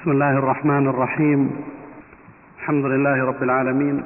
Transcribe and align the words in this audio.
بسم 0.00 0.10
الله 0.10 0.38
الرحمن 0.38 0.88
الرحيم. 0.88 1.50
الحمد 2.58 2.84
لله 2.84 3.24
رب 3.24 3.42
العالمين. 3.42 4.02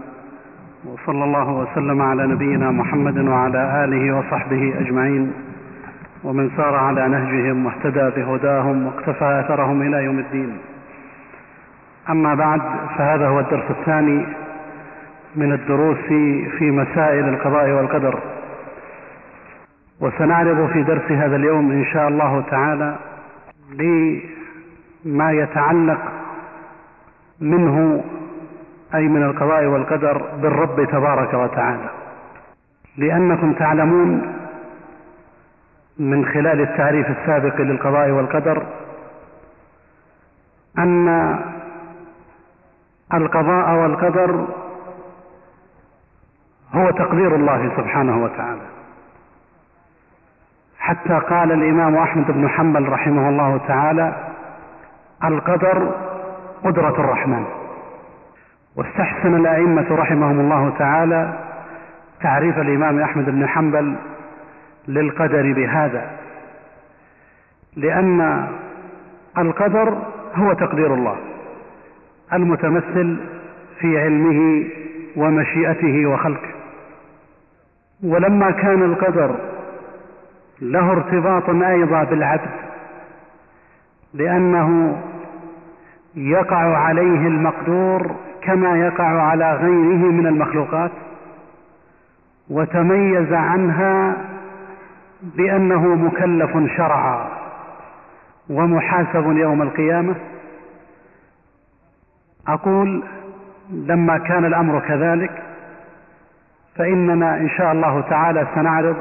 وصلى 0.84 1.24
الله 1.24 1.50
وسلم 1.50 2.02
على 2.02 2.26
نبينا 2.26 2.70
محمد 2.70 3.18
وعلى 3.18 3.84
آله 3.84 4.18
وصحبه 4.18 4.74
أجمعين. 4.80 5.32
ومن 6.24 6.50
سار 6.56 6.74
على 6.74 7.08
نهجهم 7.08 7.66
واهتدى 7.66 8.10
بهداهم 8.16 8.86
واقتفى 8.86 9.44
أثرهم 9.44 9.82
إلى 9.82 10.04
يوم 10.04 10.18
الدين. 10.18 10.58
أما 12.10 12.34
بعد 12.34 12.60
فهذا 12.98 13.28
هو 13.28 13.40
الدرس 13.40 13.70
الثاني 13.70 14.26
من 15.36 15.52
الدروس 15.52 15.98
في 16.58 16.70
مسائل 16.70 17.28
القضاء 17.28 17.70
والقدر. 17.70 18.18
وسنعرض 20.00 20.70
في 20.72 20.82
درس 20.82 21.12
هذا 21.12 21.36
اليوم 21.36 21.70
إن 21.70 21.84
شاء 21.84 22.08
الله 22.08 22.44
تعالى 22.50 22.96
لما 25.04 25.32
يتعلق 25.32 26.00
منه 27.40 28.04
أي 28.94 29.08
من 29.08 29.22
القضاء 29.22 29.64
والقدر 29.64 30.22
بالرب 30.42 30.84
تبارك 30.84 31.34
وتعالى. 31.34 31.90
لأنكم 32.96 33.52
تعلمون 33.52 34.36
من 35.98 36.26
خلال 36.26 36.60
التعريف 36.60 37.06
السابق 37.10 37.60
للقضاء 37.60 38.10
والقدر 38.10 38.66
أن 40.78 41.38
القضاء 43.14 43.74
والقدر 43.74 44.46
هو 46.74 46.90
تقدير 46.90 47.34
الله 47.34 47.72
سبحانه 47.76 48.24
وتعالى. 48.24 48.62
حتى 50.78 51.18
قال 51.18 51.52
الإمام 51.52 51.96
أحمد 51.96 52.30
بن 52.30 52.48
حنبل 52.48 52.88
رحمه 52.88 53.28
الله 53.28 53.60
تعالى 53.68 54.33
القدر 55.28 55.94
قدرة 56.64 57.00
الرحمن. 57.00 57.44
واستحسن 58.76 59.34
الأئمة 59.34 59.86
رحمهم 59.90 60.40
الله 60.40 60.72
تعالى 60.78 61.38
تعريف 62.20 62.58
الإمام 62.58 63.00
أحمد 63.00 63.24
بن 63.24 63.48
حنبل 63.48 63.96
للقدر 64.88 65.52
بهذا. 65.52 66.10
لأن 67.76 68.48
القدر 69.38 69.98
هو 70.34 70.52
تقدير 70.52 70.94
الله 70.94 71.16
المتمثل 72.32 73.16
في 73.80 74.00
علمه 74.00 74.64
ومشيئته 75.16 76.06
وخلقه. 76.06 76.50
ولما 78.04 78.50
كان 78.50 78.82
القدر 78.82 79.34
له 80.60 80.92
ارتباط 80.92 81.50
أيضا 81.50 82.04
بالعبد 82.04 82.50
لأنه 84.14 84.98
يقع 86.16 86.76
عليه 86.76 87.28
المقدور 87.28 88.10
كما 88.42 88.78
يقع 88.78 89.22
على 89.22 89.54
غيره 89.54 90.10
من 90.12 90.26
المخلوقات 90.26 90.90
وتميز 92.50 93.32
عنها 93.32 94.16
بأنه 95.22 95.94
مكلف 95.94 96.76
شرعا 96.76 97.28
ومحاسب 98.50 99.36
يوم 99.36 99.62
القيامة. 99.62 100.14
أقول 102.48 103.02
لما 103.72 104.18
كان 104.18 104.44
الأمر 104.44 104.80
كذلك 104.80 105.42
فإننا 106.76 107.36
إن 107.36 107.48
شاء 107.48 107.72
الله 107.72 108.00
تعالى 108.00 108.46
سنعرض 108.54 108.96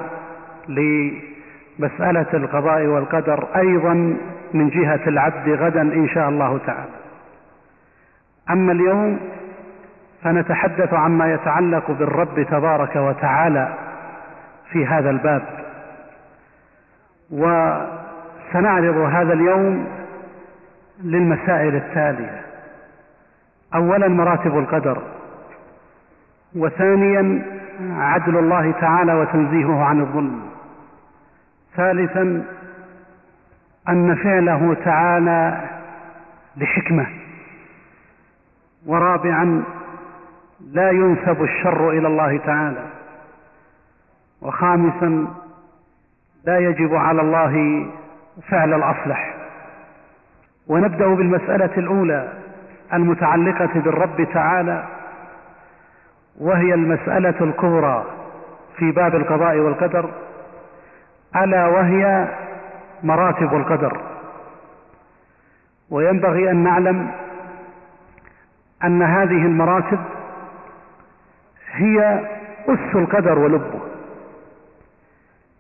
لمسألة 0.67 2.27
القضاء 2.33 2.85
والقدر 2.85 3.47
أيضا 3.55 3.93
من 4.53 4.69
جهة 4.69 4.99
العبد 5.07 5.49
غدا 5.49 5.81
إن 5.81 6.07
شاء 6.07 6.29
الله 6.29 6.57
تعالى. 6.65 7.02
أما 8.49 8.71
اليوم 8.71 9.19
فنتحدث 10.23 10.93
عما 10.93 11.33
يتعلق 11.33 11.91
بالرب 11.91 12.45
تبارك 12.51 12.95
وتعالى 12.95 13.73
في 14.71 14.85
هذا 14.85 15.09
الباب. 15.09 15.43
وسنعرض 17.31 18.97
هذا 18.97 19.33
اليوم 19.33 19.87
للمسائل 21.03 21.75
التالية. 21.75 22.41
اولا 23.75 24.07
مراتب 24.07 24.57
القدر 24.57 25.01
وثانيا 26.55 27.41
عدل 27.97 28.37
الله 28.37 28.71
تعالى 28.71 29.13
وتنزيهه 29.13 29.83
عن 29.83 30.01
الظلم. 30.01 30.41
ثالثا 31.75 32.43
أن 33.89 34.15
فعله 34.15 34.77
تعالى 34.85 35.61
لحكمة. 36.57 37.22
ورابعا 38.85 39.63
لا 40.71 40.91
ينسب 40.91 41.43
الشر 41.43 41.89
إلى 41.89 42.07
الله 42.07 42.37
تعالى. 42.37 42.85
وخامسا 44.41 45.27
لا 46.45 46.59
يجب 46.59 46.95
على 46.95 47.21
الله 47.21 47.85
فعل 48.49 48.73
الأصلح. 48.73 49.35
ونبدأ 50.67 51.07
بالمسألة 51.07 51.77
الأولى 51.77 52.33
المتعلقة 52.93 53.79
بالرب 53.79 54.27
تعالى 54.33 54.83
وهي 56.39 56.73
المسألة 56.73 57.35
الكبرى 57.41 58.05
في 58.77 58.91
باب 58.91 59.15
القضاء 59.15 59.57
والقدر. 59.57 60.09
ألا 61.35 61.67
وهي 61.67 62.27
مراتب 63.03 63.53
القدر. 63.53 63.97
وينبغي 65.89 66.51
أن 66.51 66.55
نعلم 66.55 67.11
أن 68.83 69.01
هذه 69.01 69.45
المراتب 69.45 69.99
هي 71.71 72.19
أس 72.67 72.95
القدر 72.95 73.39
ولبه 73.39 73.79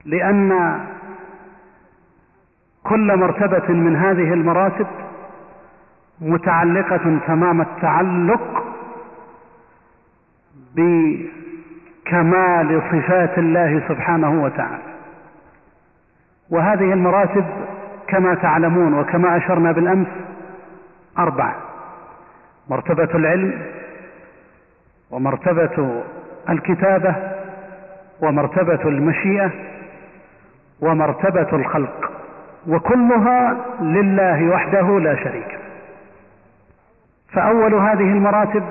لأن 0.05 0.79
كل 2.83 3.17
مرتبة 3.17 3.73
من 3.73 3.95
هذه 3.95 4.33
المراتب 4.33 4.87
متعلقة 6.21 7.19
تمام 7.27 7.61
التعلق 7.61 8.63
بكمال 10.75 12.81
صفات 12.91 13.37
الله 13.37 13.81
سبحانه 13.87 14.43
وتعالى. 14.43 14.93
وهذه 16.49 16.93
المراتب 16.93 17.45
كما 18.07 18.35
تعلمون 18.35 18.93
وكما 18.93 19.37
أشرنا 19.37 19.71
بالأمس 19.71 20.07
أربع 21.19 21.55
مرتبة 22.69 23.09
العلم 23.15 23.61
ومرتبة 25.11 26.03
الكتابة 26.49 27.15
ومرتبة 28.21 28.89
المشيئة 28.89 29.51
ومرتبة 30.81 31.47
الخلق 31.55 32.11
وكلها 32.67 33.65
لله 33.81 34.49
وحده 34.49 34.99
لا 34.99 35.15
شريك 35.15 35.59
فأول 37.33 37.73
هذه 37.73 38.03
المراتب 38.11 38.63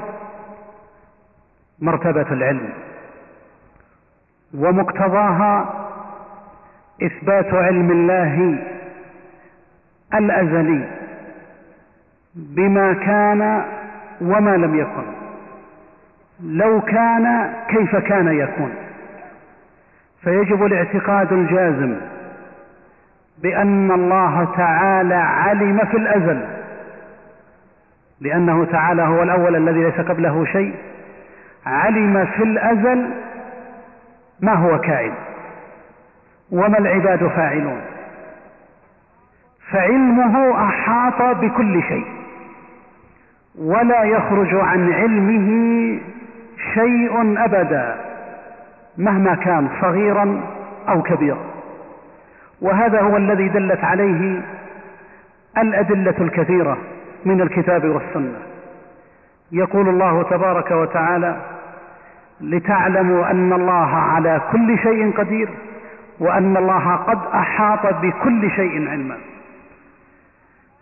مرتبة 1.80 2.32
العلم 2.32 2.72
ومقتضاها 4.54 5.74
إثبات 7.02 7.54
علم 7.54 7.90
الله 7.90 8.58
الأزلي 10.14 10.88
بما 12.34 12.92
كان 12.92 13.64
وما 14.22 14.56
لم 14.56 14.74
يكن 14.74 15.04
لو 16.44 16.80
كان 16.80 17.52
كيف 17.68 17.96
كان 17.96 18.28
يكون. 18.38 18.74
فيجب 20.22 20.64
الاعتقاد 20.64 21.32
الجازم 21.32 21.96
بأن 23.42 23.90
الله 23.90 24.48
تعالى 24.56 25.14
علم 25.14 25.78
في 25.78 25.96
الأزل. 25.96 26.44
لأنه 28.20 28.64
تعالى 28.64 29.02
هو 29.02 29.22
الأول 29.22 29.56
الذي 29.56 29.84
ليس 29.84 30.00
قبله 30.00 30.44
شيء. 30.44 30.74
علم 31.66 32.26
في 32.26 32.42
الأزل 32.42 33.10
ما 34.40 34.54
هو 34.54 34.80
كائن. 34.80 35.12
وما 36.52 36.78
العباد 36.78 37.26
فاعلون. 37.26 37.80
فعلمه 39.70 40.64
أحاط 40.68 41.36
بكل 41.36 41.82
شيء. 41.82 42.21
ولا 43.58 44.02
يخرج 44.02 44.54
عن 44.54 44.92
علمه 44.92 45.48
شيء 46.74 47.44
أبدا 47.44 47.96
مهما 48.98 49.34
كان 49.34 49.68
صغيرا 49.80 50.40
أو 50.88 51.02
كبيرا. 51.02 51.44
وهذا 52.60 53.00
هو 53.00 53.16
الذي 53.16 53.48
دلت 53.48 53.84
عليه 53.84 54.40
الأدلة 55.58 56.14
الكثيرة 56.20 56.78
من 57.24 57.40
الكتاب 57.40 57.84
والسنة. 57.84 58.38
يقول 59.52 59.88
الله 59.88 60.22
تبارك 60.22 60.70
وتعالى 60.70 61.36
لتعلموا 62.40 63.30
أن 63.30 63.52
الله 63.52 63.96
على 63.96 64.40
كل 64.52 64.78
شيء 64.78 65.12
قدير 65.12 65.48
وأن 66.20 66.56
الله 66.56 66.96
قد 66.96 67.18
أحاط 67.34 67.94
بكل 68.02 68.50
شيء 68.50 68.88
علما. 68.90 69.16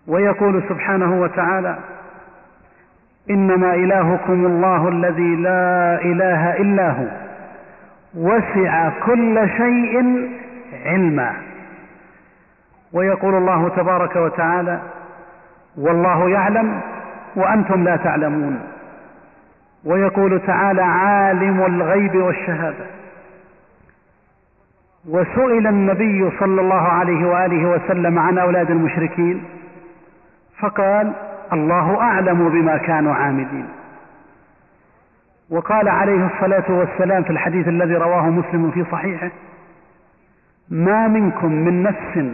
ويقول 0.06 0.62
سبحانه 0.68 1.20
وتعالى 1.20 1.76
إنما 3.30 3.74
إلهكم 3.74 4.46
الله 4.46 4.88
الذي 4.88 5.36
لا 5.36 6.02
إله 6.02 6.56
إلا 6.56 6.90
هو. 6.90 7.06
وسع 8.14 8.88
كل 9.06 9.48
شيء 9.56 10.28
علما. 10.84 11.32
ويقول 12.92 13.34
الله 13.34 13.68
تبارك 13.68 14.16
وتعالى 14.16 14.80
والله 15.78 16.30
يعلم 16.30 16.80
وأنتم 17.36 17.84
لا 17.84 17.96
تعلمون. 17.96 18.60
ويقول 19.84 20.40
تعالى 20.46 20.82
عالم 20.82 21.66
الغيب 21.66 22.16
والشهادة. 22.16 22.86
وسئل 25.08 25.66
النبي 25.66 26.30
صلى 26.40 26.60
الله 26.60 26.82
عليه 26.82 27.26
وآله 27.26 27.66
وسلم 27.66 28.18
عن 28.18 28.38
أولاد 28.38 28.70
المشركين 28.70 29.44
فقال 30.58 31.12
الله 31.52 32.00
أعلم 32.00 32.48
بما 32.48 32.76
كانوا 32.76 33.14
عاملين. 33.14 33.68
وقال 35.50 35.88
عليه 35.88 36.26
الصلاة 36.26 36.64
والسلام 36.68 37.22
في 37.22 37.30
الحديث 37.30 37.68
الذي 37.68 37.94
رواه 37.94 38.30
مسلم 38.30 38.70
في 38.70 38.84
صحيحه 38.92 39.30
ما 40.70 41.08
منكم 41.08 41.52
من 41.52 41.82
نفس 41.82 42.32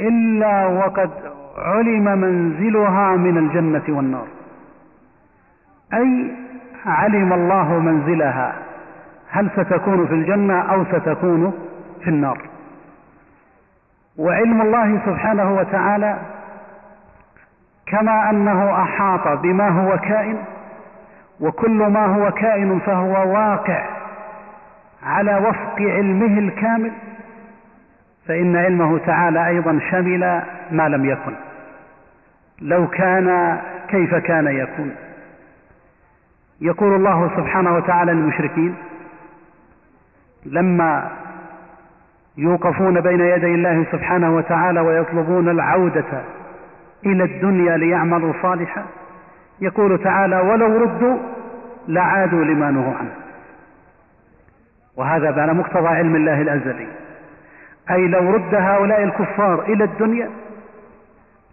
إلا 0.00 0.66
وقد 0.66 1.10
علم 1.58 2.04
منزلها 2.04 3.16
من 3.16 3.38
الجنة 3.38 3.82
والنار. 3.88 4.26
أي 5.94 6.30
علم 6.86 7.32
الله 7.32 7.78
منزلها 7.78 8.54
هل 9.30 9.50
ستكون 9.50 10.06
في 10.06 10.14
الجنة 10.14 10.60
أو 10.60 10.84
ستكون 10.84 11.52
في 12.00 12.10
النار. 12.10 12.38
وعلم 14.18 14.62
الله 14.62 15.00
سبحانه 15.06 15.56
وتعالى 15.56 16.18
كما 17.92 18.30
أنه 18.30 18.82
أحاط 18.82 19.28
بما 19.28 19.68
هو 19.68 19.98
كائن 19.98 20.38
وكل 21.40 21.86
ما 21.86 22.06
هو 22.06 22.30
كائن 22.30 22.78
فهو 22.78 23.32
واقع 23.34 23.86
على 25.02 25.36
وفق 25.36 25.80
علمه 25.80 26.38
الكامل 26.38 26.92
فإن 28.26 28.56
علمه 28.56 28.98
تعالى 28.98 29.46
أيضا 29.46 29.80
شمل 29.90 30.42
ما 30.70 30.88
لم 30.88 31.04
يكن. 31.04 31.32
لو 32.60 32.88
كان 32.88 33.58
كيف 33.88 34.14
كان 34.14 34.46
يكون. 34.46 34.94
يقول 36.60 36.94
الله 36.94 37.30
سبحانه 37.36 37.76
وتعالى 37.76 38.12
للمشركين 38.12 38.74
لما 40.46 41.10
يوقفون 42.36 43.00
بين 43.00 43.20
يدي 43.20 43.54
الله 43.54 43.86
سبحانه 43.92 44.36
وتعالى 44.36 44.80
ويطلبون 44.80 45.48
العودة 45.48 46.22
إلى 47.06 47.24
الدنيا 47.24 47.76
ليعملوا 47.76 48.32
صالحا. 48.42 48.84
يقول 49.60 50.02
تعالى 50.02 50.40
ولو 50.40 50.76
ردوا 50.76 51.18
لعادوا 51.88 52.44
لما 52.44 52.70
نهوا 52.70 52.94
عنه. 52.94 53.14
وهذا 54.96 55.42
على 55.42 55.54
مقتضى 55.54 55.88
علم 55.88 56.16
الله 56.16 56.40
الأزلي. 56.40 56.86
أي 57.90 58.08
لو 58.08 58.30
رد 58.30 58.54
هؤلاء 58.54 59.02
الكفار 59.02 59.62
إلى 59.62 59.84
الدنيا 59.84 60.30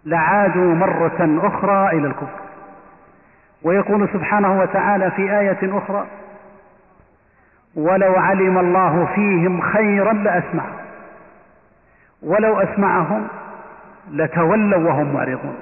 لعادوا 0.04 0.74
مرة 0.74 1.38
أخرى 1.42 1.98
إلى 1.98 2.06
الكفر. 2.06 2.40
ويقول 3.62 4.08
سبحانه 4.08 4.60
وتعالى 4.60 5.10
في 5.10 5.38
آية 5.38 5.78
أخرى 5.78 6.06
ولو 7.76 8.14
علم 8.14 8.58
الله 8.58 9.08
فيهم 9.14 9.60
خيرا 9.60 10.12
لأسمعهم. 10.12 10.80
ولو 12.22 12.60
أسمعهم 12.60 13.28
لتولوا 14.12 14.88
وهم 14.88 15.14
معرضون. 15.14 15.56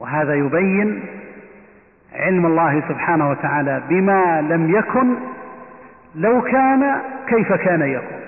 وهذا 0.00 0.34
يبين 0.34 1.02
علم 2.14 2.46
الله 2.46 2.82
سبحانه 2.88 3.30
وتعالى 3.30 3.82
بما 3.88 4.40
لم 4.40 4.76
يكن 4.76 5.14
لو 6.14 6.42
كان 6.42 6.96
كيف 7.26 7.52
كان 7.52 7.82
يكون. 7.82 8.20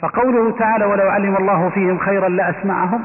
فقوله 0.00 0.58
تعالى 0.58 0.84
ولو 0.84 1.08
علم 1.08 1.36
الله 1.36 1.68
فيهم 1.68 1.98
خيرا 1.98 2.28
لأسمعهم. 2.28 3.04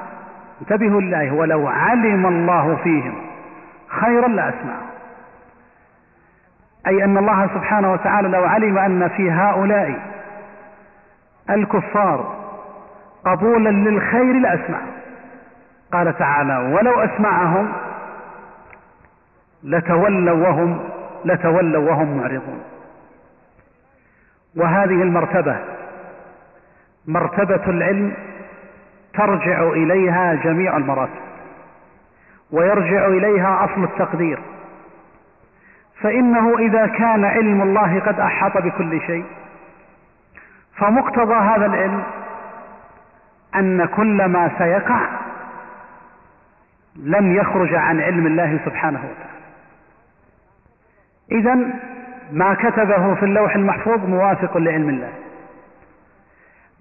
انتبهوا 0.62 1.02
لله 1.02 1.34
ولو 1.34 1.68
علم 1.68 2.26
الله 2.26 2.76
فيهم 2.84 3.14
خيرا 3.88 4.28
لأسمعهم. 4.28 4.92
أي 6.88 7.04
أن 7.04 7.18
الله 7.18 7.48
سبحانه 7.48 7.94
وتعالى 7.94 8.28
لو 8.28 8.44
علم 8.44 8.78
أن 8.78 9.08
في 9.08 9.32
هؤلاء 9.32 10.00
الكفار 11.50 12.41
قبولا 13.26 13.70
للخير 13.70 14.34
لاسمعهم 14.34 14.92
قال 15.92 16.18
تعالى 16.18 16.58
ولو 16.58 17.00
أسمعهم 17.00 17.74
لتولوا 19.64 20.48
وهم 20.48 20.80
لتولوا 21.26 21.90
وهم 21.90 22.18
معرضون. 22.18 22.64
وهذه 24.56 25.02
المرتبة 25.02 25.60
مرتبة 27.08 27.68
العلم 27.68 28.14
ترجع 29.14 29.64
إليها 29.64 30.34
جميع 30.34 30.78
المراتب 30.78 31.22
ويرجع 32.52 33.08
إليها 33.08 33.66
أصل 33.66 33.84
التقدير. 33.84 34.40
فإنه 36.02 36.60
إذا 36.60 36.88
كان 36.88 37.26
علم 37.26 37.62
الله 37.62 38.00
قد 38.00 38.20
أحاط 38.20 38.58
بكل 38.58 39.02
شيء 39.02 39.26
فمقتضى 40.76 41.34
هذا 41.34 41.66
العلم 41.66 42.04
أن 43.56 43.86
كل 43.86 44.26
ما 44.26 44.52
سيقع 44.58 45.08
لم 46.96 47.36
يخرج 47.36 47.74
عن 47.74 48.02
علم 48.02 48.28
الله 48.28 48.60
سبحانه 48.66 49.00
وتعالى. 49.00 49.42
اذا 51.32 51.56
ما 52.32 52.54
كتبه 52.54 53.16
في 53.16 53.24
اللوح 53.24 53.56
المحفوظ 53.56 54.06
موافق 54.06 54.58
لعلم 54.58 54.90
الله. 54.90 55.12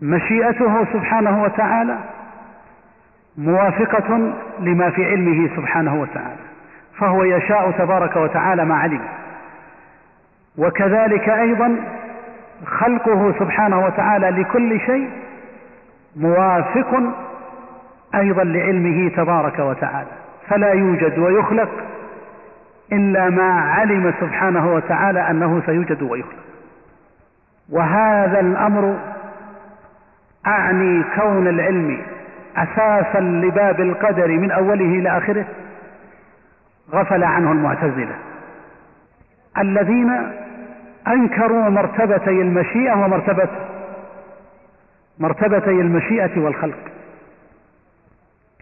مشيئته 0.03 0.85
سبحانه 0.93 1.43
وتعالى 1.43 1.99
موافقة 3.39 4.33
لما 4.61 4.91
في 4.91 5.05
علمه 5.05 5.57
سبحانه 5.57 6.01
وتعالى. 6.01 6.51
فهو 6.99 7.25
يشاء 7.25 7.71
تبارك 7.71 8.17
وتعالى 8.17 8.65
ما 8.65 8.75
علم 8.75 9.01
وكذلك 10.59 11.29
أيضا 11.29 11.77
خلقه 12.67 13.35
سبحانه 13.39 13.85
وتعالى 13.85 14.31
لكل 14.31 14.81
شيء 14.81 15.11
موافق 16.17 17.03
أيضا 18.15 18.45
لعلمه 18.45 19.09
تبارك 19.17 19.59
وتعالى 19.59 20.11
فلا 20.49 20.73
يوجد 20.73 21.19
ويخلق 21.19 21.71
إلا 22.93 23.31
ما 23.31 23.61
علم 23.61 24.15
سبحانه 24.21 24.75
وتعالى 24.75 25.31
أنه 25.31 25.63
سيوجد 25.67 26.03
ويخلق. 26.03 26.41
وهذا 27.73 28.41
الأمر 28.41 28.97
أعني 30.47 31.05
كون 31.17 31.49
العلم 31.49 31.99
أساسا 32.57 33.21
لباب 33.21 33.81
القدر 33.81 34.29
من 34.29 34.51
أوله 34.51 34.85
إلى 34.85 35.19
آخره 35.19 35.45
غفل 36.93 37.25
عنه 37.25 37.53
المعتزلة. 37.53 38.15
الذين 39.59 40.33
أنكروا 41.09 41.69
مرتبتي 41.69 42.31
المشيئة 42.31 42.93
ومرتبة 42.93 43.49
مرتبتي 45.21 45.71
المشيئة 45.71 46.41
والخلق. 46.41 46.79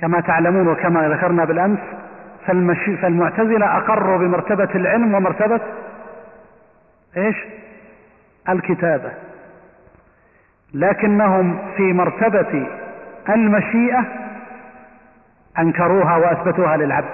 كما 0.00 0.20
تعلمون 0.20 0.68
وكما 0.68 1.08
ذكرنا 1.08 1.44
بالأمس 1.44 1.78
فالمشي 2.46 2.96
فالمعتزلة 2.96 3.76
أقروا 3.76 4.18
بمرتبة 4.18 4.68
العلم 4.74 5.14
ومرتبة 5.14 5.60
إيش؟ 7.16 7.36
الكتابة. 8.48 9.12
لكنهم 10.74 11.58
في 11.76 11.92
مرتبة 11.92 12.66
المشيئة 13.28 14.04
أنكروها 15.58 16.16
وأثبتوها 16.16 16.76
للعبد. 16.76 17.08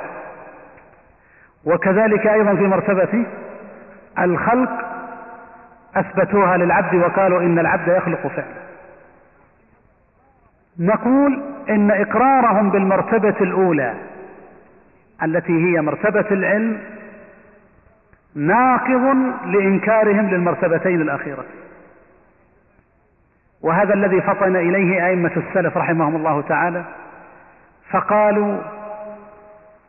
وكذلك 1.65 2.27
أيضا 2.27 2.55
في 2.55 2.67
مرتبة 2.67 3.27
الخلق 4.19 4.71
أثبتوها 5.97 6.57
للعبد 6.57 6.95
وقالوا 6.95 7.41
إن 7.41 7.59
العبد 7.59 7.89
يخلق 7.89 8.27
فعلا. 8.27 8.64
نقول 10.79 11.43
إن 11.69 11.91
إقرارهم 11.91 12.71
بالمرتبة 12.71 13.37
الأولى 13.41 13.95
التي 15.23 15.53
هي 15.53 15.81
مرتبة 15.81 16.27
العلم 16.31 16.81
ناقض 18.35 19.17
لإنكارهم 19.47 20.31
للمرتبتين 20.31 21.01
الاخيرتين 21.01 21.65
وهذا 23.63 23.95
الذي 23.95 24.21
فطن 24.21 24.57
إليه 24.57 25.07
أئمة 25.07 25.31
السلف 25.37 25.77
رحمهم 25.77 26.17
الله 26.17 26.41
تعالى 26.41 26.85
فقالوا 27.91 28.59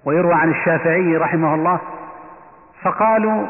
ويروى 0.06 0.34
عن 0.34 0.50
الشافعي 0.50 1.18
رحمه 1.18 1.56
الله 1.56 1.80
فقالوا 2.82 3.48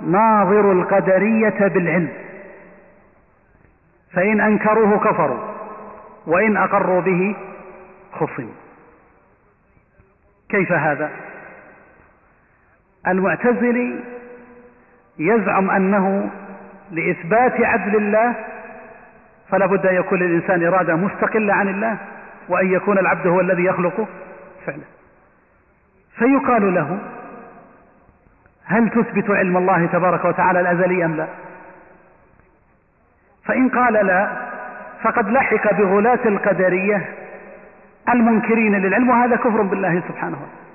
ناظر 0.00 0.72
القدرية 0.72 1.68
بالعلم 1.68 2.08
فإن 4.12 4.40
أنكروه 4.40 4.98
كفروا. 4.98 5.55
وإن 6.26 6.56
أقروا 6.56 7.00
به 7.00 7.36
خصم 8.12 8.48
كيف 10.48 10.72
هذا؟ 10.72 11.10
المعتزلي 13.06 14.00
يزعم 15.18 15.70
أنه 15.70 16.30
لإثبات 16.90 17.60
عدل 17.60 17.96
الله 17.96 18.34
فلا 19.50 19.66
بد 19.66 19.86
أن 19.86 19.94
يكون 19.94 20.18
للإنسان 20.18 20.66
إرادة 20.66 20.96
مستقلة 20.96 21.54
عن 21.54 21.68
الله 21.68 21.96
وأن 22.48 22.72
يكون 22.72 22.98
العبد 22.98 23.26
هو 23.26 23.40
الذي 23.40 23.64
يخلق 23.64 24.08
فعلا. 24.66 24.84
فيقال 26.18 26.74
له 26.74 26.98
هل 28.64 28.90
تثبت 28.90 29.30
علم 29.30 29.56
الله 29.56 29.86
تبارك 29.86 30.24
وتعالى 30.24 30.60
الأزلي 30.60 31.04
أم 31.04 31.16
لا؟ 31.16 31.26
فإن 33.44 33.68
قال 33.68 33.92
لا 33.92 34.45
فقد 35.02 35.28
لحق 35.28 35.74
بغلاة 35.74 36.18
القدرية 36.24 37.08
المنكرين 38.08 38.74
للعلم 38.74 39.08
وهذا 39.08 39.36
كفر 39.36 39.62
بالله 39.62 40.02
سبحانه 40.08 40.36
وتعالى. 40.36 40.66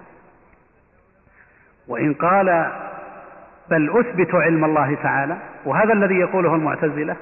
وإن 1.87 2.13
قال 2.13 2.71
بل 3.69 3.99
أثبت 3.99 4.35
علم 4.35 4.65
الله 4.65 4.97
تعالى 5.03 5.37
وهذا 5.65 5.93
الذي 5.93 6.15
يقوله 6.15 6.55
المعتزلة 6.55 7.15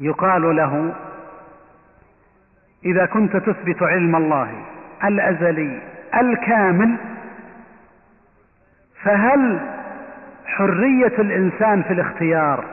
يقال 0.00 0.56
له 0.56 0.92
إذا 2.84 3.06
كنت 3.06 3.36
تثبت 3.36 3.82
علم 3.82 4.16
الله 4.16 4.50
الأزلي 5.04 5.80
الكامل 6.20 6.96
فهل 9.02 9.60
حرية 10.46 11.18
الإنسان 11.18 11.82
في 11.82 11.92
الاختيار 11.92 12.64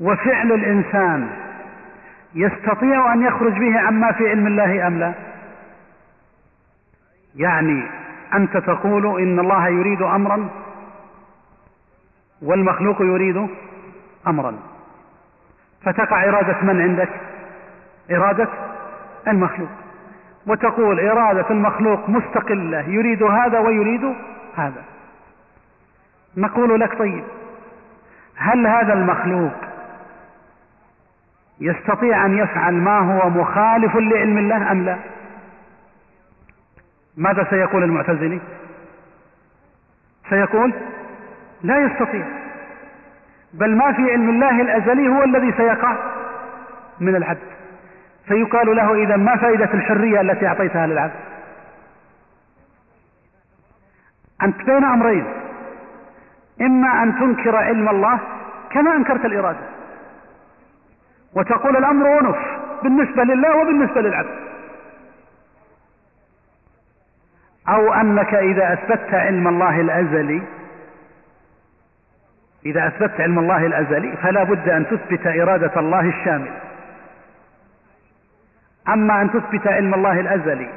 وفعل 0.00 0.52
الإنسان 0.52 1.28
يستطيع 2.34 3.12
أن 3.12 3.22
يخرج 3.22 3.52
به 3.52 3.80
عما 3.80 4.12
في 4.12 4.28
علم 4.28 4.46
الله 4.46 4.86
أم 4.86 4.98
لا؟ 4.98 5.14
يعني 7.36 7.82
أنت 8.34 8.56
تقول 8.56 9.20
إن 9.22 9.38
الله 9.38 9.68
يريد 9.68 10.02
أمرا 10.02 10.48
والمخلوق 12.42 13.02
يريد 13.02 13.48
أمرا. 14.26 14.58
فتقع 15.82 16.24
إرادة 16.24 16.62
من 16.62 16.80
عندك؟ 16.80 17.08
إرادة 18.10 18.48
المخلوق. 19.28 19.68
وتقول 20.46 21.00
إرادة 21.00 21.50
المخلوق 21.50 22.08
مستقلة 22.08 22.80
يريد 22.88 23.22
هذا 23.22 23.58
ويريد 23.58 24.14
هذا. 24.56 24.84
نقول 26.36 26.80
لك 26.80 26.98
طيب 26.98 27.24
هل 28.36 28.66
هذا 28.66 28.92
المخلوق 28.92 29.52
يستطيع 31.60 32.26
أن 32.26 32.38
يفعل 32.38 32.74
ما 32.74 32.98
هو 32.98 33.30
مخالف 33.30 33.96
لعلم 33.96 34.38
الله 34.38 34.72
أم 34.72 34.84
لا؟ 34.84 34.96
ماذا 37.16 37.46
سيقول 37.50 37.82
المعتزلي؟ 37.82 38.40
سيقول 40.30 40.74
لا 41.62 41.78
يستطيع 41.78 42.26
بل 43.52 43.76
ما 43.76 43.92
في 43.92 44.02
علم 44.12 44.30
الله 44.30 44.60
الأزلي 44.60 45.08
هو 45.08 45.22
الذي 45.22 45.52
سيقع 45.52 45.96
من 47.00 47.16
العبد. 47.16 47.56
فيقال 48.26 48.76
له 48.76 48.94
إذا 48.94 49.16
ما 49.16 49.36
فائدة 49.36 49.74
الحرية 49.74 50.20
التي 50.20 50.46
أعطيتها 50.46 50.86
للعبد؟ 50.86 51.20
أنت 54.42 54.62
بين 54.62 54.84
أمرين. 54.84 55.24
إما 56.60 57.02
أن 57.02 57.18
تنكر 57.18 57.56
علم 57.56 57.88
الله 57.88 58.20
كما 58.70 58.96
أنكرت 58.96 59.24
الإرادة. 59.24 59.75
وتقول 61.36 61.76
الأمر 61.76 62.20
أنف 62.20 62.36
بالنسبة 62.82 63.22
لله 63.24 63.56
وبالنسبة 63.56 64.00
للعبد. 64.00 64.46
أو 67.68 67.92
أنك 67.92 68.34
إذا 68.34 68.72
أثبتت 68.72 69.14
علم 69.14 69.48
الله 69.48 69.80
الأزلي 69.80 70.42
إذا 72.66 72.86
أثبتت 72.86 73.20
علم 73.20 73.38
الله 73.38 73.66
الأزلي 73.66 74.16
فلا 74.16 74.42
بد 74.44 74.68
أن 74.68 74.86
تثبت 74.86 75.26
إرادة 75.26 75.80
الله 75.80 76.00
الشاملة 76.00 76.60
أما 78.88 79.22
أن 79.22 79.30
تثبت 79.30 79.66
علم 79.66 79.94
الله 79.94 80.20
الأزلي 80.20 80.68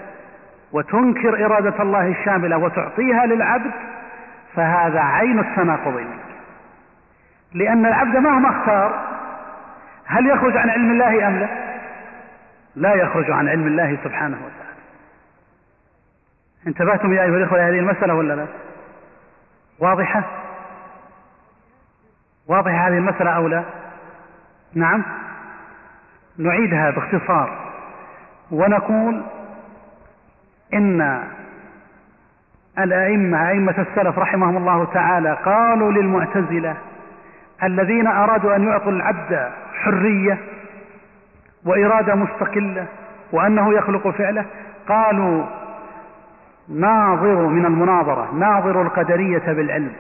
وتنكر 0.72 1.46
إرادة 1.46 1.84
الله 1.84 2.08
الشاملة 2.08 2.58
وتعطيها 2.58 3.26
للعبد 3.26 3.72
فهذا 4.56 5.00
عين 5.00 5.40
التناقض 5.40 5.94
منك. 5.94 6.30
لأن 7.54 7.86
العبد 7.86 8.18
مهما 8.18 8.50
اختار 8.50 9.09
هل 10.10 10.30
يخرج 10.30 10.58
عن 10.58 10.70
علم 10.70 10.92
الله 10.92 11.28
أم 11.28 11.40
لا؟ 11.40 11.50
لا 12.76 12.94
يخرج 12.94 13.32
عن 13.32 13.50
علم 13.50 13.68
الله 13.68 13.98
سبحانه 14.04 14.38
وتعالى. 14.38 14.80
انتبهتم 16.68 17.14
يا 17.14 17.24
أيها 17.24 17.38
الإخوة 17.38 17.58
لهذه 17.58 17.80
المسألة 17.80 18.14
ولا 18.14 18.34
لا؟ 18.34 18.46
واضحة؟ 19.80 20.24
واضحة 22.48 22.88
هذه 22.88 22.98
المسألة 22.98 23.32
أو 23.32 23.48
لا؟ 23.48 23.64
نعم. 24.74 25.04
نعيدها 26.38 26.92
باختصار. 26.92 27.70
ونقول 28.52 29.24
إن 30.74 31.24
الأئمة 32.80 33.50
أئمة 33.50 33.76
السلف 33.78 34.20
رحمهم 34.20 34.58
الله 34.58 34.86
تعالى 34.86 35.38
قالوا 35.46 35.92
للمعتزلة 35.92 36.78
الذين 37.64 38.08
أرادوا 38.08 38.56
أن 38.56 38.68
يعطوا 38.68 38.92
العبد 38.92 39.52
حرية 39.84 40.38
وإرادة 41.66 42.16
مستقلة 42.16 42.86
وأنه 43.32 43.74
يخلق 43.74 44.08
فعله. 44.08 44.46
قالوا 44.88 45.46
ناظروا 46.70 47.50
من 47.50 47.66
المناظرة 47.66 48.34
ناظروا 48.36 48.84
القدرية 48.84 49.54
بالعلم. 49.54 49.92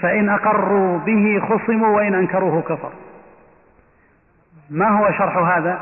فإن 0.00 0.28
أقروا 0.28 0.98
به 0.98 1.42
خصموا 1.48 1.96
وإن 1.96 2.14
أنكروه 2.14 2.62
كفر. 2.62 2.90
ما 4.70 4.88
هو 4.88 5.12
شرح 5.12 5.36
هذا؟ 5.36 5.80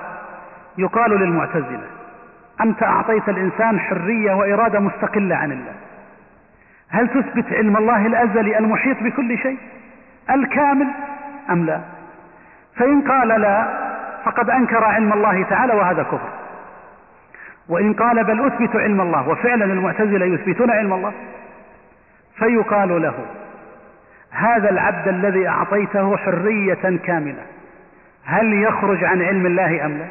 يقال 0.78 1.10
للمعتزلة 1.10 1.86
أنت 2.60 2.82
أعطيت 2.82 3.28
الإنسان 3.28 3.80
حرية 3.80 4.32
وإرادة 4.32 4.80
مستقلة 4.80 5.36
عن 5.36 5.52
الله. 5.52 5.72
هل 6.88 7.08
تثبت 7.08 7.52
علم 7.52 7.76
الله 7.76 8.06
الأزلي 8.06 8.58
المحيط 8.58 9.02
بكل 9.02 9.38
شيء؟ 9.38 9.58
الكامل 10.30 10.86
أم 11.50 11.66
لا؟ 11.66 11.80
فإن 12.78 13.02
قال 13.02 13.28
لا 13.28 13.86
فقد 14.24 14.50
أنكر 14.50 14.84
علم 14.84 15.12
الله 15.12 15.42
تعالى 15.42 15.74
وهذا 15.74 16.02
كفر. 16.02 16.28
وإن 17.68 17.94
قال 17.94 18.24
بل 18.24 18.46
أثبت 18.46 18.76
علم 18.76 19.00
الله 19.00 19.28
وفعلا 19.28 19.64
المعتزلة 19.64 20.26
يثبتون 20.26 20.70
علم 20.70 20.92
الله 20.92 21.12
فيقال 22.38 23.02
له 23.02 23.14
هذا 24.30 24.70
العبد 24.70 25.08
الذي 25.08 25.48
أعطيته 25.48 26.16
حرية 26.16 26.98
كاملة 27.04 27.42
هل 28.24 28.52
يخرج 28.62 29.04
عن 29.04 29.22
علم 29.22 29.46
الله 29.46 29.84
أم 29.84 29.98
لا؟ 29.98 30.06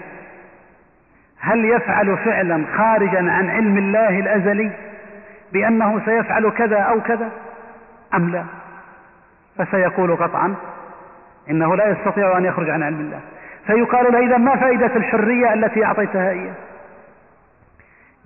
هل 1.39 1.65
يفعل 1.65 2.17
فعلا 2.17 2.65
خارجا 2.77 3.31
عن 3.31 3.50
علم 3.50 3.77
الله 3.77 4.19
الأزلي 4.19 4.72
بأنه 5.53 6.01
سيفعل 6.05 6.50
كذا 6.50 6.79
أو 6.79 7.01
كذا؟ 7.01 7.29
أم 8.13 8.29
لا؟ 8.29 8.43
فسيقول 9.57 10.15
قطعا 10.15 10.55
إنه 11.49 11.75
لا 11.75 11.89
يستطيع 11.89 12.37
أن 12.37 12.45
يخرج 12.45 12.69
عن 12.69 12.83
علم 12.83 12.99
الله. 12.99 13.19
فيقال 13.67 14.13
له 14.13 14.19
إذا 14.19 14.37
ما 14.37 14.55
فائدة 14.55 14.95
الحرية 14.95 15.53
التي 15.53 15.85
أعطيتها 15.85 16.29
إياه 16.29 16.53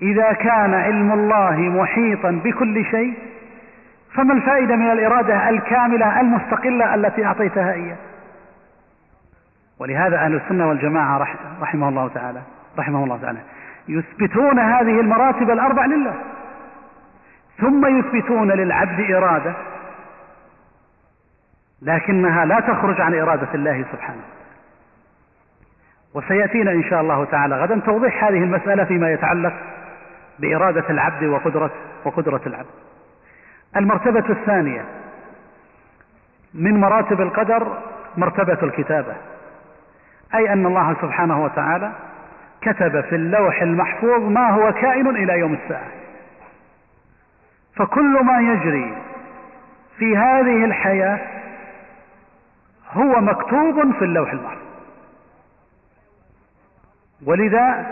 إذا 0.01 0.33
كان 0.33 0.73
علم 0.73 1.11
الله 1.11 1.59
محيطا 1.59 2.31
بكل 2.43 2.85
شيء 2.85 3.13
فما 4.13 4.33
الفائدة 4.33 4.75
من 4.75 4.91
الإرادة 4.91 5.49
الكاملة 5.49 6.21
المستقلة 6.21 6.95
التي 6.95 7.25
أعطيتها 7.25 7.73
إياه 7.73 7.97
ولهذا 9.79 10.17
أهل 10.17 10.35
السنة 10.35 10.67
والجماعة 10.67 11.27
رحمه 11.61 11.89
الله 11.89 12.07
تعالى 12.07 12.41
رحمه 12.77 13.03
الله 13.03 13.17
تعالى 13.21 13.39
يثبتون 13.87 14.59
هذه 14.59 14.99
المراتب 14.99 15.51
الأربع 15.51 15.85
لله 15.85 16.13
ثم 17.57 17.99
يثبتون 17.99 18.51
للعبد 18.51 19.11
إرادة 19.11 19.53
لكنها 21.81 22.45
لا 22.45 22.59
تخرج 22.59 23.01
عن 23.01 23.19
إرادة 23.19 23.47
الله 23.53 23.85
سبحانه. 23.91 24.21
وسيأتينا 26.13 26.71
إن 26.71 26.83
شاء 26.83 27.01
الله 27.01 27.25
تعالى 27.25 27.55
غدا 27.55 27.79
توضيح 27.85 28.23
هذه 28.23 28.43
المسألة 28.43 28.83
فيما 28.83 29.11
يتعلق 29.11 29.53
بإرادة 30.39 30.89
العبد 30.89 31.23
وقدرة 31.23 31.71
وقدرة 32.05 32.41
العبد. 32.47 32.69
المرتبة 33.75 34.29
الثانية. 34.29 34.85
من 36.53 36.79
مراتب 36.79 37.21
القدر 37.21 37.77
مرتبة 38.17 38.57
الكتابة. 38.63 39.15
أي 40.35 40.53
أن 40.53 40.65
الله 40.65 40.95
سبحانه 41.01 41.43
وتعالى 41.43 41.91
كتب 42.61 43.01
في 43.01 43.15
اللوح 43.15 43.61
المحفوظ 43.61 44.23
ما 44.23 44.49
هو 44.49 44.73
كائن 44.73 45.07
إلى 45.07 45.39
يوم 45.39 45.53
الساعة. 45.53 45.87
فكل 47.75 48.23
ما 48.23 48.39
يجري 48.39 48.97
في 49.97 50.17
هذه 50.17 50.65
الحياة 50.65 51.38
هو 52.93 53.21
مكتوب 53.21 53.91
في 53.91 54.05
اللوح 54.05 54.31
المحفوظ 54.31 54.69
ولذا 57.25 57.85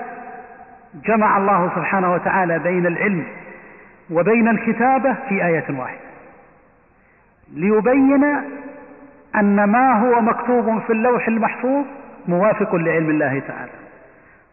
جمع 1.06 1.38
الله 1.38 1.72
سبحانه 1.76 2.14
وتعالى 2.14 2.60
بين 2.60 2.86
العلم 2.86 3.26
وبين 4.12 4.48
الكتابة 4.48 5.16
في 5.30 5.46
آية 5.46 5.66
واحدة 5.70 6.08
ليبين 7.54 8.24
أن 9.36 9.64
ما 9.64 10.00
هو 10.00 10.22
مكتوب 10.22 10.80
في 10.80 10.94
اللوح 10.94 11.28
المحفوظ 11.28 11.86
موافق 12.28 12.76
لعلم 12.76 13.10
الله 13.10 13.42
تعالى. 13.48 13.72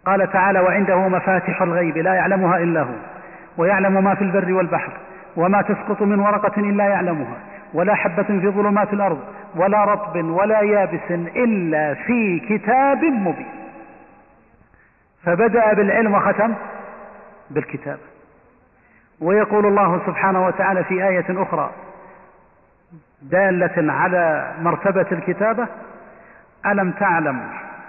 قال 0.07 0.33
تعالى 0.33 0.61
وعنده 0.61 1.09
مفاتح 1.09 1.63
الغيب 1.63 1.99
لا 1.99 2.15
يعلمها 2.15 2.59
إلا 2.59 2.83
هو 2.83 2.95
ويعلم 3.57 4.05
ما 4.05 4.15
في 4.15 4.23
البر 4.23 4.53
والبحر 4.53 4.93
وما 5.37 5.63
تسقط 5.63 6.03
من 6.03 6.21
ورقة 6.21 6.61
إلا 6.61 6.85
يعلمها. 6.85 7.37
ولا 7.75 7.95
حبة 7.95 8.23
في 8.23 8.49
ظلمات 8.49 8.93
الأرض 8.93 9.21
ولا 9.57 9.85
رطب 9.85 10.25
ولا 10.25 10.61
يابس 10.61 11.11
إلا 11.37 11.95
في 11.95 12.40
كتاب 12.49 13.04
مبين. 13.04 13.47
فبدأ 15.25 15.73
بالعلم 15.75 16.14
وختم 16.14 16.54
بالكتاب. 17.50 17.99
ويقول 19.21 19.66
الله 19.66 20.00
سبحانه 20.07 20.47
وتعالى 20.47 20.85
في 20.85 21.09
آية 21.09 21.43
أخرى 21.43 21.71
دالة 23.23 23.93
على 23.93 24.52
مرتبة 24.61 25.07
الكتابة 25.12 25.66
ألم 26.66 26.90
تعلم 26.90 27.40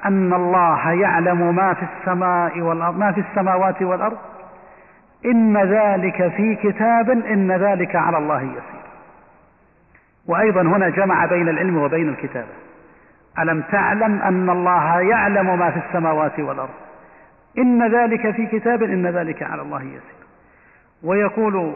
أن 0.06 0.34
الله 0.34 0.92
يعلم 0.92 1.56
ما 1.56 1.74
في 1.74 1.84
السماء 1.84 2.60
والأرض 2.60 2.98
ما 2.98 3.12
في 3.12 3.22
السماوات 3.22 3.82
والأرض؟ 3.82 4.18
إن 5.25 5.58
ذلك 5.58 6.27
في 6.27 6.56
كتاب 6.56 7.10
إن 7.10 7.51
ذلك 7.51 7.96
على 7.96 8.18
الله 8.18 8.42
يسير. 8.42 8.75
وأيضا 10.27 10.62
هنا 10.62 10.89
جمع 10.89 11.25
بين 11.25 11.50
العلم 11.50 11.77
وبين 11.77 12.10
الكتابة. 12.10 12.53
ألم 13.39 13.62
تعلم 13.62 14.22
أن 14.22 14.50
الله 14.50 15.01
يعلم 15.01 15.60
ما 15.60 15.72
في 15.72 15.79
السماوات 15.88 16.39
والأرض؟ 16.39 16.70
إن 17.58 17.96
ذلك 17.96 18.32
في 18.32 18.46
كتاب 18.46 18.84
إن 18.84 19.08
ذلك 19.08 19.44
على 19.44 19.62
الله 19.62 19.82
يسير. 19.82 20.25
ويقول 21.03 21.74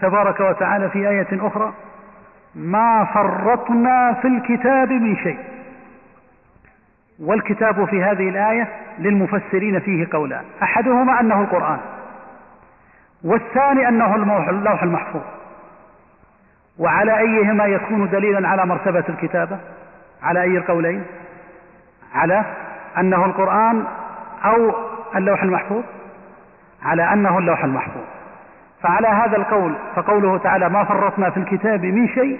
تبارك 0.00 0.40
وتعالى 0.40 0.88
في 0.88 1.08
آية 1.08 1.46
أخرى 1.46 1.72
ما 2.54 3.04
فرطنا 3.04 4.12
في 4.22 4.28
الكتاب 4.28 4.92
من 4.92 5.16
شيء. 5.16 5.38
والكتاب 7.20 7.84
في 7.84 8.02
هذه 8.02 8.28
الآية 8.28 8.68
للمفسرين 8.98 9.80
فيه 9.80 10.08
قولان 10.12 10.44
أحدهما 10.62 11.20
أنه 11.20 11.40
القرآن 11.40 11.78
والثاني 13.24 13.88
أنه 13.88 14.14
اللوح 14.50 14.82
المحفوظ. 14.82 15.22
وعلى 16.78 17.18
أيهما 17.18 17.66
يكون 17.66 18.08
دليلا 18.08 18.48
على 18.48 18.66
مرتبة 18.66 19.04
الكتابة؟ 19.08 19.58
على 20.22 20.42
أي 20.42 20.58
القولين؟ 20.58 21.04
على 22.14 22.44
أنه 22.98 23.24
القرآن 23.24 23.84
أو 24.44 24.74
اللوح 25.16 25.42
المحفوظ؟ 25.42 25.82
على 26.82 27.12
أنه 27.12 27.38
اللوح 27.38 27.64
المحفوظ. 27.64 28.04
فعلى 28.82 29.08
هذا 29.08 29.36
القول 29.36 29.74
فقوله 29.96 30.38
تعالى 30.38 30.68
ما 30.68 30.84
فرطنا 30.84 31.30
في 31.30 31.36
الكتاب 31.36 31.84
من 31.84 32.08
شيء 32.08 32.38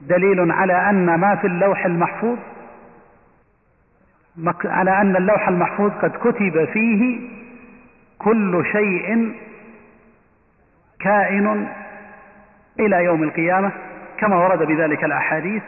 دليل 0.00 0.52
على 0.52 0.90
أن 0.90 1.14
ما 1.14 1.34
في 1.34 1.46
اللوح 1.46 1.84
المحفوظ 1.86 2.38
على 4.64 5.00
أن 5.00 5.16
اللوح 5.16 5.48
المحفوظ 5.48 5.90
قد 5.90 6.10
كتب 6.10 6.64
فيه 6.72 7.20
كل 8.18 8.64
شيء 8.72 9.34
كائن 11.00 11.68
إلى 12.80 13.04
يوم 13.04 13.22
القيامة 13.22 13.70
كما 14.18 14.36
ورد 14.36 14.62
بذلك 14.62 15.04
الأحاديث. 15.04 15.62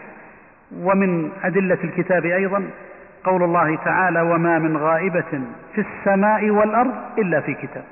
ومن 0.83 1.31
أدلة 1.45 1.79
الكتاب 1.85 2.25
أيضا 2.25 2.71
قول 3.25 3.43
الله 3.43 3.77
تعالى 3.77 4.21
وما 4.21 4.59
من 4.59 4.77
غائبة 4.77 5.41
في 5.75 5.81
السماء 5.81 6.51
والأرض 6.51 6.95
إلا 7.19 7.41
في 7.41 7.55
كتاب. 7.55 7.85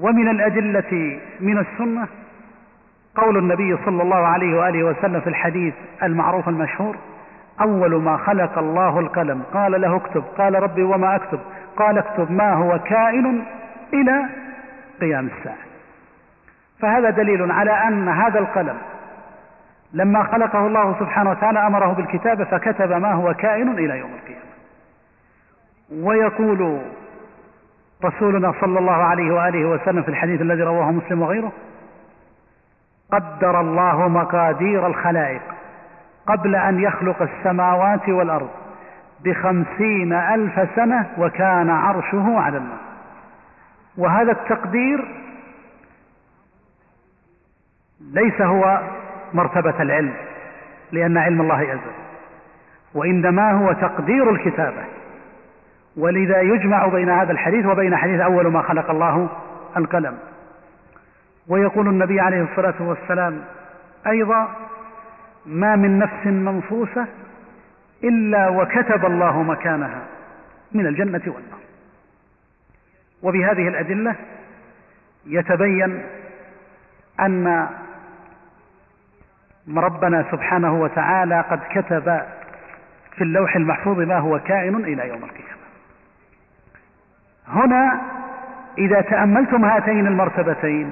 ومن 0.00 0.28
الأدلة 0.28 1.20
من 1.40 1.58
السنة 1.58 2.08
قول 3.14 3.36
النبي 3.36 3.76
صلى 3.84 4.02
الله 4.02 4.26
عليه 4.26 4.56
وآله 4.56 4.84
وسلم 4.84 5.20
في 5.20 5.26
الحديث 5.26 5.74
المعروف 6.02 6.48
المشهور 6.48 6.96
أول 7.60 8.02
ما 8.02 8.16
خلق 8.16 8.58
الله 8.58 9.00
القلم 9.00 9.42
قال 9.54 9.80
له 9.80 9.96
اكتب 9.96 10.24
قال 10.38 10.62
ربي 10.62 10.82
وما 10.82 11.16
أكتب 11.16 11.40
قال 11.76 11.98
اكتب 11.98 12.32
ما 12.32 12.52
هو 12.52 12.78
كائن 12.78 13.44
إلى 13.92 14.28
قيام 15.00 15.26
الساعة. 15.38 15.69
فهذا 16.82 17.10
دليل 17.10 17.52
على 17.52 17.70
أن 17.70 18.08
هذا 18.08 18.38
القلم 18.38 18.76
لما 19.92 20.22
خلقه 20.22 20.66
الله 20.66 20.96
سبحانه 21.00 21.30
وتعالى 21.30 21.66
أمره 21.66 21.92
بالكتابة 21.92 22.44
فكتب 22.44 22.92
ما 22.92 23.12
هو 23.12 23.34
كائن 23.34 23.68
إلى 23.72 23.98
يوم 23.98 24.10
القيامة. 24.10 24.50
ويقول 26.06 26.80
رسولنا 28.04 28.54
صلى 28.60 28.78
الله 28.78 28.92
عليه 28.92 29.32
وآله 29.34 29.64
وسلم 29.64 30.02
في 30.02 30.08
الحديث 30.08 30.40
الذي 30.40 30.62
رواه 30.62 30.90
مسلم 30.90 31.22
وغيره 31.22 31.52
قدر 33.12 33.60
الله 33.60 34.08
مقادير 34.08 34.86
الخلائق 34.86 35.42
قبل 36.26 36.56
أن 36.56 36.80
يخلق 36.80 37.22
السماوات 37.22 38.08
والأرض 38.08 38.50
بخمسين 39.24 40.12
ألف 40.12 40.68
سنة 40.76 41.06
وكان 41.18 41.70
عرشه 41.70 42.40
على 42.40 42.56
الماء. 42.56 42.78
وهذا 43.98 44.32
التقدير 44.32 45.04
ليس 48.00 48.40
هو 48.40 48.80
مرتبة 49.34 49.82
العلم 49.82 50.14
لأن 50.92 51.18
علم 51.18 51.40
الله 51.40 51.72
أزل 51.72 51.92
وإنما 52.94 53.52
هو 53.52 53.72
تقدير 53.72 54.30
الكتابة. 54.30 54.84
ولذا 55.96 56.40
يجمع 56.40 56.86
بين 56.86 57.10
هذا 57.10 57.32
الحديث 57.32 57.66
وبين 57.66 57.96
حديث 57.96 58.20
أول 58.20 58.46
ما 58.46 58.62
خلق 58.62 58.90
الله 58.90 59.28
القلم. 59.76 60.18
ويقول 61.48 61.88
النبي 61.88 62.20
عليه 62.20 62.42
الصلاة 62.42 62.74
والسلام 62.80 63.40
أيضا 64.06 64.48
ما 65.46 65.76
من 65.76 65.98
نفس 65.98 66.26
منفوسة 66.26 67.06
إلا 68.04 68.48
وكتب 68.48 69.06
الله 69.06 69.42
مكانها 69.42 70.02
من 70.72 70.86
الجنة 70.86 71.22
والنار. 71.26 71.60
وبهذه 73.22 73.68
الأدلة 73.68 74.14
يتبين 75.26 76.02
أن 77.20 77.68
ربنا 79.78 80.24
سبحانه 80.30 80.80
وتعالى 80.80 81.40
قد 81.40 81.60
كتب 81.70 82.22
في 83.16 83.24
اللوح 83.24 83.56
المحفوظ 83.56 83.98
ما 83.98 84.18
هو 84.18 84.38
كائن 84.38 84.76
إلى 84.76 85.08
يوم 85.08 85.24
القيامة. 85.24 85.60
هنا 87.48 88.00
إذا 88.78 89.00
تأملتم 89.00 89.64
هاتين 89.64 90.06
المرتبتين 90.06 90.90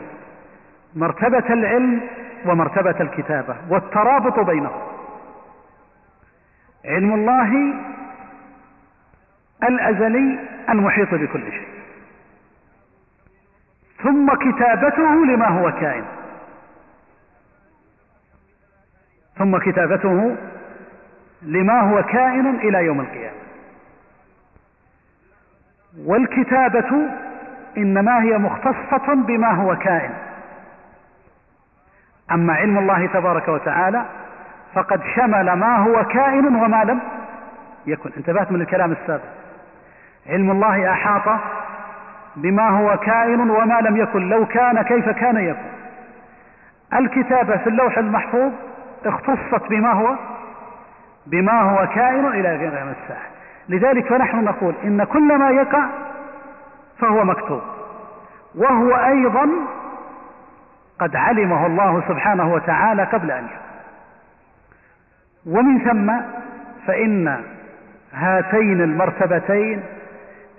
مرتبة 0.97 1.55
العلم 1.55 2.01
ومرتبة 2.47 2.95
الكتابة 3.01 3.57
والترابط 3.69 4.41
بينهم. 4.41 4.83
علم 6.85 7.15
الله 7.15 7.75
الأزلي 9.63 10.39
المحيط 10.69 11.15
بكل 11.15 11.53
شيء. 11.53 11.69
ثم 14.03 14.35
كتابته 14.35 15.27
لما 15.27 15.49
هو 15.49 15.73
كائن. 15.73 16.05
ثم 19.39 19.59
كتابته 19.59 20.37
لما 21.43 21.81
هو 21.81 22.03
كائن 22.03 22.47
إلى 22.47 22.85
يوم 22.85 23.01
القيامة. 23.01 23.39
والكتابة 26.07 27.11
إنما 27.77 28.23
هي 28.23 28.39
مختصة 28.39 29.15
بما 29.15 29.51
هو 29.51 29.77
كائن. 29.77 30.11
أما 32.33 32.53
علم 32.53 32.79
الله 32.79 33.07
تبارك 33.07 33.49
وتعالى 33.49 34.05
فقد 34.75 35.01
شمل 35.17 35.53
ما 35.53 35.77
هو 35.77 36.05
كائن 36.05 36.47
وما 36.47 36.85
لم 36.85 37.01
يكن. 37.87 38.11
انتبهت 38.17 38.53
من 38.53 38.61
الكلام 38.61 38.93
السابق. 38.93 39.25
علم 40.27 40.51
الله 40.51 40.93
أحاط 40.93 41.41
بما 42.37 42.69
هو 42.69 42.97
كائن 42.97 43.51
وما 43.51 43.81
لم 43.81 43.97
يكن. 43.97 44.29
لو 44.29 44.47
كان 44.47 44.83
كيف 44.83 45.09
كان 45.09 45.37
يكون. 45.37 45.71
الكتابة 46.95 47.57
في 47.57 47.67
اللوح 47.67 47.99
المحفوظ 47.99 48.53
اختصت 49.07 49.69
بما 49.71 49.93
هو 49.93 50.17
بما 51.27 51.61
هو 51.61 51.87
كائن 51.87 52.27
إلى 52.27 52.57
غير 52.57 52.69
الساعة 52.69 53.29
لذلك 53.69 54.07
فنحن 54.07 54.45
نقول 54.45 54.75
إن 54.85 55.05
كل 55.05 55.39
ما 55.39 55.51
يقع 55.51 55.87
فهو 56.99 57.25
مكتوب 57.25 57.63
وهو 58.55 58.91
أيضا 58.91 59.49
قد 60.99 61.17
علمه 61.17 61.67
الله 61.67 62.03
سبحانه 62.09 62.53
وتعالى 62.53 63.05
قبل 63.05 63.31
أن 63.31 63.45
يكون 63.45 63.69
ومن 65.47 65.79
ثم 65.79 66.13
فإن 66.87 67.43
هاتين 68.15 68.81
المرتبتين 68.81 69.83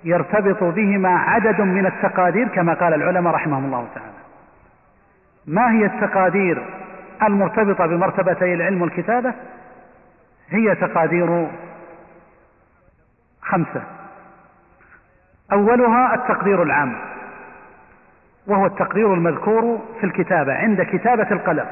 يرتبط 0.03 0.63
بهما 0.63 1.09
عدد 1.09 1.61
من 1.61 1.85
التقادير 1.85 2.47
كما 2.47 2.73
قال 2.73 2.93
العلماء 2.93 3.33
رحمهم 3.33 3.65
الله 3.65 3.87
تعالى. 3.95 4.19
ما 5.47 5.71
هي 5.71 5.85
التقادير 5.85 6.63
المرتبطة 7.23 7.85
بمرتبتي 7.85 8.53
العلم 8.53 8.81
والكتابة 8.81 9.33
هي 10.49 10.75
تقادير 10.75 11.47
خمسة. 13.41 13.83
أولها 15.53 16.15
التقدير 16.15 16.63
العام 16.63 16.95
وهو 18.47 18.65
التقدير 18.65 19.13
المذكور 19.13 19.79
في 19.99 20.05
الكتابة 20.05 20.53
عند 20.53 20.81
كتابة 20.81 21.31
القلم. 21.31 21.65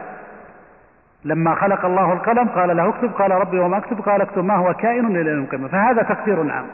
لما 1.26 1.56
خلق 1.56 1.86
الله 1.86 2.14
القلم 2.14 2.48
قال 2.48 2.78
له 2.78 2.90
اكتب 2.90 3.12
قال 3.12 3.32
ربي 3.32 3.60
وما 3.60 3.78
اكتب 3.78 4.02
قال 4.02 4.22
اكتب 4.22 4.44
ما 4.44 4.56
هو 4.56 4.74
كائن 4.74 5.06
إلى 5.06 5.30
يوم 5.30 5.44
القيامة. 5.44 5.68
فهذا 5.68 6.04
تقدير 6.04 6.52
عام. 6.52 6.66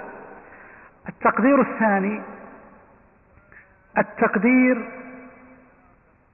التقدير 1.09 1.62
الثاني 1.62 2.21
التقدير 3.97 4.89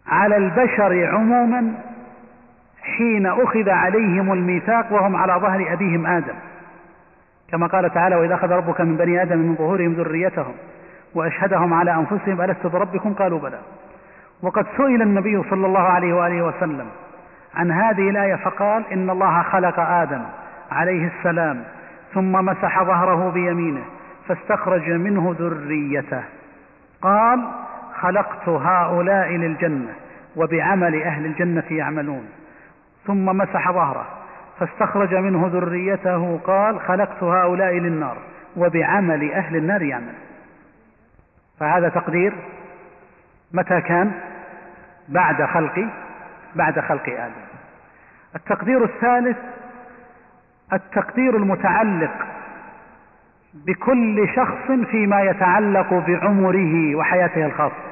على 0.07 0.37
البشر 0.37 1.07
عموما 1.07 1.73
حين 2.83 3.25
أخذ 3.25 3.69
عليهم 3.69 4.33
الميثاق 4.33 4.93
وهم 4.93 5.15
على 5.15 5.33
ظهر 5.33 5.73
أبيهم 5.73 6.05
آدم. 6.05 6.35
كما 7.51 7.67
قال 7.67 7.93
تعالى 7.93 8.15
وإذا 8.15 8.35
أخذ 8.35 8.51
ربك 8.51 8.81
من 8.81 8.97
بني 8.97 9.21
آدم 9.21 9.37
من 9.37 9.55
ظهورهم 9.55 9.93
ذريتهم 9.93 10.53
وأشهدهم 11.15 11.73
على 11.73 11.93
أنفسهم 11.93 12.41
ألست 12.41 12.67
بربكم؟ 12.67 13.13
قالوا 13.13 13.39
بلى. 13.39 13.59
وقد 14.41 14.65
سئل 14.77 15.01
النبي 15.01 15.43
صلى 15.49 15.67
الله 15.67 15.79
عليه 15.79 16.13
وآله 16.13 16.41
وسلم 16.45 16.85
عن 17.55 17.71
هذه 17.71 18.09
الآية 18.09 18.35
فقال 18.35 18.83
إن 18.93 19.09
الله 19.09 19.41
خلق 19.41 19.79
آدم 19.79 20.21
عليه 20.71 21.07
السلام 21.17 21.63
ثم 22.13 22.31
مسح 22.31 22.83
ظهره 22.83 23.29
بيمينه 23.29 23.83
فاستخرج 24.27 24.89
منه 24.89 25.35
ذريته. 25.39 26.23
قال 27.01 27.39
خلقت 27.99 28.49
هؤلاء 28.49 29.29
للجنة 29.29 29.93
وبعمل 30.35 31.03
أهل 31.03 31.25
الجنة 31.25 31.63
يعملون. 31.71 32.38
ثم 33.09 33.25
مسح 33.25 33.71
ظهره 33.71 34.05
فاستخرج 34.59 35.15
منه 35.15 35.49
ذريته 35.53 36.39
قال 36.43 36.79
خلقت 36.79 37.23
هؤلاء 37.23 37.73
للنار 37.73 38.17
وبعمل 38.57 39.31
أهل 39.31 39.55
النار 39.55 39.81
يعمل. 39.81 40.13
فهذا 41.59 41.89
تقدير 41.89 42.33
متى 43.53 43.81
كان؟ 43.81 44.11
بعد 45.07 45.43
خلق 45.43 45.87
بعد 46.55 46.79
خلق 46.79 47.09
آدم. 47.09 47.49
التقدير 48.35 48.83
الثالث 48.83 49.37
التقدير 50.73 51.35
المتعلق 51.35 52.27
بكل 53.53 54.29
شخص 54.35 54.71
فيما 54.91 55.21
يتعلق 55.21 55.93
بعمره 55.93 56.95
وحياته 56.95 57.45
الخاصة 57.45 57.89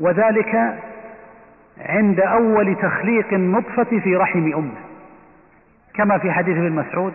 وذلك 0.00 0.78
عند 1.82 2.20
أول 2.20 2.76
تخليق 2.82 3.32
النطفة 3.32 4.00
في 4.00 4.16
رحم 4.16 4.52
أمه. 4.52 4.74
كما 5.94 6.18
في 6.18 6.32
حديث 6.32 6.56
ابن 6.56 6.72
مسعود 6.72 7.12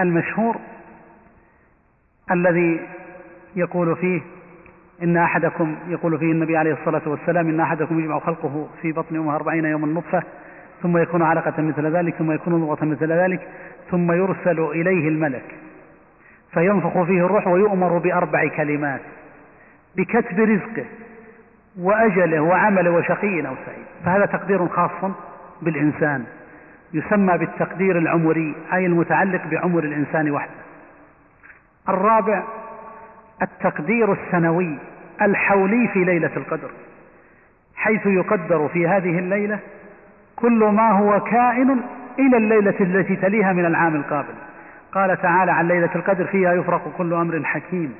المشهور 0.00 0.56
الذي 2.30 2.80
يقول 3.56 3.96
فيه 3.96 4.20
إن 5.02 5.16
أحدكم 5.16 5.76
يقول 5.88 6.18
فيه 6.18 6.32
النبي 6.32 6.56
عليه 6.56 6.72
الصلاة 6.72 7.02
والسلام 7.06 7.48
إن 7.48 7.60
أحدكم 7.60 8.00
يجمع 8.00 8.18
خلقه 8.18 8.68
في 8.82 8.92
بطن 8.92 9.16
أمه 9.16 9.36
أربعين 9.36 9.64
يوما 9.64 9.86
نطفة 9.86 10.22
ثم 10.82 10.98
يكون 10.98 11.22
علقة 11.22 11.62
مثل 11.62 11.86
ذلك 11.96 12.14
ثم 12.14 12.32
يكون 12.32 12.54
مضغة 12.54 12.84
مثل 12.84 13.12
ذلك 13.12 13.48
ثم 13.90 14.12
يرسل 14.12 14.60
إليه 14.60 15.08
الملك. 15.08 15.54
فينفخ 16.52 17.02
فيه 17.02 17.26
الروح 17.26 17.46
ويؤمر 17.46 17.98
بأربع 17.98 18.48
كلمات 18.48 19.00
بكتب 19.96 20.40
رزقه 20.40 20.84
وأجله 21.80 22.40
وعمله 22.40 22.90
وشقي 22.90 23.46
أو 23.46 23.54
سعيد. 23.66 23.86
فهذا 24.04 24.26
تقدير 24.26 24.68
خاص 24.68 25.10
بالإنسان 25.62 26.24
يسمى 26.94 27.38
بالتقدير 27.38 27.98
العمري 27.98 28.54
أي 28.72 28.86
المتعلق 28.86 29.40
بعمر 29.50 29.84
الإنسان 29.84 30.30
وحده. 30.30 30.66
الرابع 31.88 32.42
التقدير 33.42 34.12
السنوي 34.12 34.78
الحولي 35.22 35.88
في 35.88 36.04
ليلة 36.04 36.30
القدر 36.36 36.70
حيث 37.76 38.06
يقدر 38.06 38.68
في 38.68 38.88
هذه 38.88 39.18
الليلة 39.18 39.58
كل 40.36 40.64
ما 40.64 40.90
هو 40.90 41.20
كائن 41.20 41.80
إلى 42.18 42.36
الليلة 42.36 42.74
التي 42.80 43.16
تليها 43.16 43.52
من 43.52 43.64
العام 43.66 43.94
القابل. 43.94 44.34
قال 44.92 45.22
تعالى 45.22 45.52
عن 45.52 45.68
ليلة 45.68 45.90
القدر 45.94 46.24
فيها 46.24 46.52
يفرق 46.52 46.92
كل 46.98 47.14
أمر 47.14 47.44
حكيم. 47.44 47.94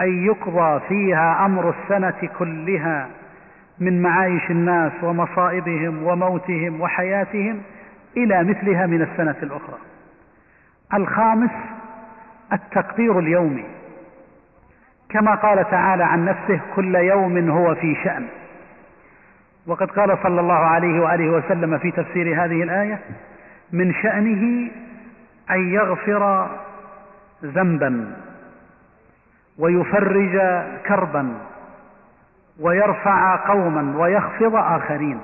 أي 0.00 0.24
يقضى 0.24 0.80
فيها 0.88 1.46
أمر 1.46 1.74
السنة 1.82 2.28
كلها 2.38 3.08
من 3.78 4.02
معايش 4.02 4.50
الناس 4.50 4.92
ومصائبهم 5.02 6.02
وموتهم 6.02 6.80
وحياتهم 6.80 7.62
إلى 8.16 8.44
مثلها 8.44 8.86
من 8.86 9.02
السنة 9.02 9.36
الأخرى. 9.42 9.78
الخامس 10.94 11.50
التقدير 12.52 13.18
اليومي. 13.18 13.64
كما 15.08 15.34
قال 15.34 15.70
تعالى 15.70 16.04
عن 16.04 16.24
نفسه 16.24 16.60
كل 16.76 16.94
يوم 16.94 17.50
هو 17.50 17.74
في 17.74 17.96
شأن. 18.04 18.26
وقد 19.66 19.90
قال 19.90 20.18
صلى 20.22 20.40
الله 20.40 20.54
عليه 20.54 21.00
وآله 21.00 21.30
وسلم 21.30 21.78
في 21.78 21.90
تفسير 21.90 22.44
هذه 22.44 22.62
الآية 22.62 22.98
من 23.72 23.94
شأنه 23.94 24.70
أن 25.50 25.68
يغفر 25.74 26.48
ذنبا. 27.44 28.16
ويفرج 29.60 30.38
كربا 30.86 31.34
ويرفع 32.60 33.48
قوما 33.48 33.98
ويخفض 33.98 34.54
آخرين. 34.54 35.20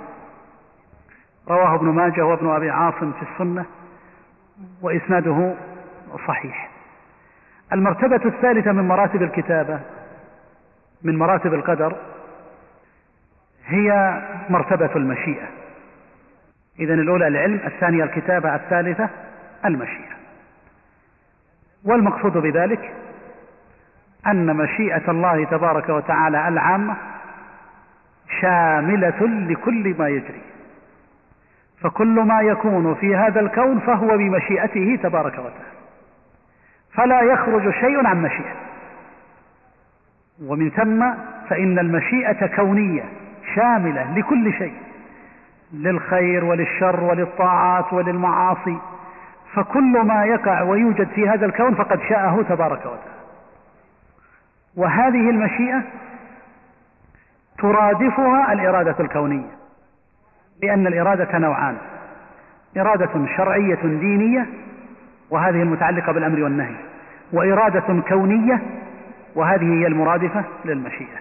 رواه 1.49 1.75
ابن 1.75 1.87
ماجه 1.87 2.27
وابن 2.27 2.51
أبي 2.51 2.70
عاصم 2.70 3.12
في 3.12 3.22
السنة 3.33 3.64
وإسناده 4.83 5.55
صحيح. 6.29 6.70
المرتبة 7.72 8.20
الثالثة 8.25 8.72
من 8.72 8.88
مراتب 8.88 9.22
الكتابة 9.22 9.81
من 11.03 11.18
مراتب 11.18 11.55
القدر 11.55 11.96
هي 13.66 14.20
مرتبة 14.49 14.90
المشيئة. 14.96 15.49
إذا 16.79 16.94
الأولى 16.94 17.27
العلم 17.29 17.61
الثانية 17.66 18.05
الكتابة 18.05 18.55
الثالثة 18.55 19.09
المشيئة. 19.64 20.16
والمقصود 21.85 22.33
بذلك 22.33 22.92
أن 24.31 24.57
مشيئة 24.57 25.11
الله 25.11 25.45
تبارك 25.45 25.89
وتعالى 25.89 26.49
العامة 26.49 26.97
شاملة 28.41 29.27
لكل 29.27 29.95
ما 29.99 30.09
يجري. 30.09 30.43
فكل 31.81 32.21
ما 32.21 32.41
يكون 32.41 32.95
في 32.95 33.17
هذا 33.17 33.41
الكون 33.41 33.79
فهو 33.79 34.17
بمشيئته 34.17 34.99
تبارك 35.03 35.33
وتعالى. 35.33 35.77
فلا 36.93 37.21
يخرج 37.23 37.71
شيء 37.71 38.07
عن 38.07 38.23
مشيئة. 38.23 38.55
ومن 40.43 40.71
ثم 40.71 41.11
فإن 41.49 41.79
المشيئة 41.79 42.47
كونية 42.47 43.05
شاملة 43.55 44.19
لكل 44.19 44.53
شيء. 44.53 44.75
للخير 45.73 46.45
وللشر 46.45 47.05
وللطاعات 47.05 47.93
وللمعاصي. 47.93 48.79
فكل 49.55 50.01
ما 50.01 50.25
يقع 50.25 50.62
ويوجد 50.62 51.09
في 51.09 51.29
هذا 51.29 51.47
الكون 51.47 51.75
فقد 51.75 52.01
شاءه 52.09 52.45
تبارك 52.49 52.81
وتعالى. 52.81 53.16
وهذه 54.77 55.31
المشيئة 55.31 55.83
ترادفها 57.59 58.53
الإرادة 58.53 58.97
الكونية 59.01 59.57
لأن 60.62 60.87
الإرادة 60.87 61.39
نوعان 61.39 61.77
إرادة 62.77 63.27
شرعية 63.37 63.79
دينية 63.83 64.47
وهذه 65.31 65.62
المتعلقة 65.62 66.12
بالأمر 66.12 66.43
والنهي 66.43 66.77
وإرادة 67.33 68.03
كونية 68.09 68.62
وهذه 69.35 69.81
هي 69.81 69.87
المرادفة 69.87 70.45
للمشيئة. 70.65 71.19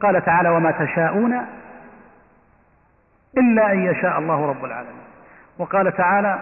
قال 0.00 0.24
تعالى 0.24 0.48
وما 0.48 0.70
تشاءون 0.70 1.46
إلا 3.38 3.72
أن 3.72 3.78
يشاء 3.78 4.18
الله 4.18 4.46
رب 4.46 4.64
العالمين 4.64 5.02
وقال 5.58 5.96
تعالى 5.96 6.38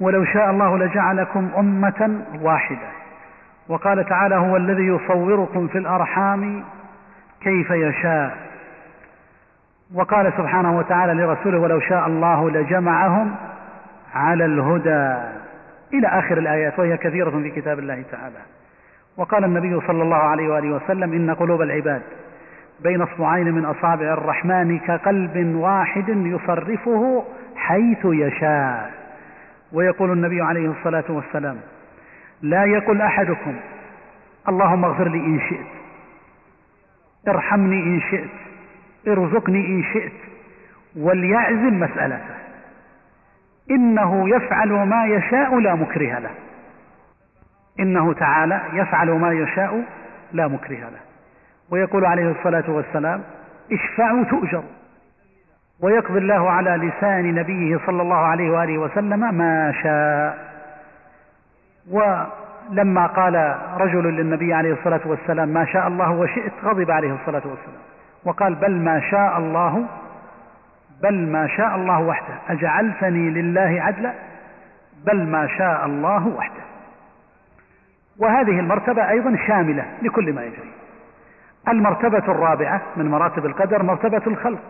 ولو 0.00 0.24
شاء 0.24 0.50
الله 0.50 0.78
لجعلكم 0.78 1.50
أمة 1.58 2.24
واحدة 2.40 3.01
وقال 3.68 4.04
تعالى 4.04 4.34
هو 4.34 4.56
الذي 4.56 4.82
يصوركم 4.82 5.68
في 5.68 5.78
الأرحام 5.78 6.64
كيف 7.40 7.70
يشاء. 7.70 8.36
وقال 9.94 10.32
سبحانه 10.36 10.78
وتعالى 10.78 11.22
لرسوله 11.22 11.58
ولو 11.58 11.80
شاء 11.80 12.06
الله 12.06 12.50
لجمعهم 12.50 13.34
على 14.14 14.44
الهدى. 14.44 15.32
إلى 15.94 16.06
آخر 16.06 16.38
الآيات 16.38 16.78
وهي 16.78 16.96
كثيرة 16.96 17.30
في 17.30 17.50
كتاب 17.50 17.78
الله 17.78 18.04
تعالى. 18.10 18.38
وقال 19.16 19.44
النبي 19.44 19.80
صلى 19.86 20.02
الله 20.02 20.16
عليه 20.16 20.48
وآله 20.48 20.70
وسلم 20.70 21.12
إن 21.12 21.34
قلوب 21.34 21.62
العباد 21.62 22.02
بين 22.80 23.02
اصبعين 23.02 23.54
من 23.54 23.64
أصابع 23.64 24.12
الرحمن 24.12 24.78
كقلب 24.78 25.54
واحد 25.54 26.08
يصرفه 26.08 27.24
حيث 27.56 28.04
يشاء. 28.04 28.90
ويقول 29.72 30.12
النبي 30.12 30.42
عليه 30.42 30.70
الصلاة 30.70 31.04
والسلام 31.08 31.56
لا 32.42 32.64
يقل 32.64 33.00
أحدكم 33.00 33.54
اللهم 34.48 34.84
اغفر 34.84 35.08
لي 35.08 35.18
إن 35.18 35.40
شئت 35.40 35.66
ارحمني 37.28 37.82
إن 37.82 38.00
شئت 38.10 38.30
ارزقني 39.08 39.66
إن 39.66 39.82
شئت 39.92 40.12
وليعزم 40.96 41.80
مسألته. 41.80 42.34
إنه 43.70 44.28
يفعل 44.28 44.72
ما 44.72 45.06
يشاء 45.06 45.58
لا 45.58 45.74
مكره 45.74 46.18
له. 46.18 46.30
إنه 47.80 48.12
تعالى 48.12 48.60
يفعل 48.72 49.10
ما 49.10 49.32
يشاء 49.32 49.84
لا 50.32 50.48
مكره 50.48 50.76
له. 50.76 51.00
ويقول 51.70 52.04
عليه 52.04 52.30
الصلاة 52.30 52.70
والسلام 52.70 53.22
اشفعوا 53.72 54.24
تؤجروا. 54.24 54.62
ويقضي 55.80 56.18
الله 56.18 56.50
على 56.50 56.70
لسان 56.70 57.34
نبيه 57.34 57.78
صلى 57.86 58.02
الله 58.02 58.16
عليه 58.16 58.50
وآله 58.50 58.78
وسلم 58.78 59.34
ما 59.34 59.74
شاء. 59.82 60.51
ولما 61.90 63.06
قال 63.06 63.58
رجل 63.76 64.04
للنبي 64.04 64.54
عليه 64.54 64.72
الصلاة 64.72 65.00
والسلام 65.04 65.48
ما 65.48 65.64
شاء 65.64 65.88
الله 65.88 66.10
وشئت 66.10 66.52
غضب 66.64 66.90
عليه 66.90 67.14
الصلاة 67.14 67.42
والسلام. 67.44 67.82
وقال 68.24 68.54
بل 68.54 68.72
ما 68.72 69.00
شاء 69.10 69.38
الله 69.38 69.86
بل 71.02 71.28
ما 71.28 71.46
شاء 71.46 71.76
الله 71.76 72.00
وحده. 72.00 72.34
أجعلتني 72.48 73.30
لله 73.30 73.82
عدلا؟ 73.82 74.12
بل 75.06 75.26
ما 75.26 75.46
شاء 75.46 75.86
الله 75.86 76.26
وحده. 76.26 76.62
وهذه 78.18 78.60
المرتبة 78.60 79.10
أيضا 79.10 79.36
شاملة 79.46 79.84
لكل 80.02 80.32
ما 80.32 80.42
يجري. 80.44 80.72
المرتبة 81.68 82.18
الرابعة 82.18 82.82
من 82.96 83.08
مراتب 83.08 83.46
القدر 83.46 83.82
مرتبة 83.82 84.22
الخلق. 84.26 84.62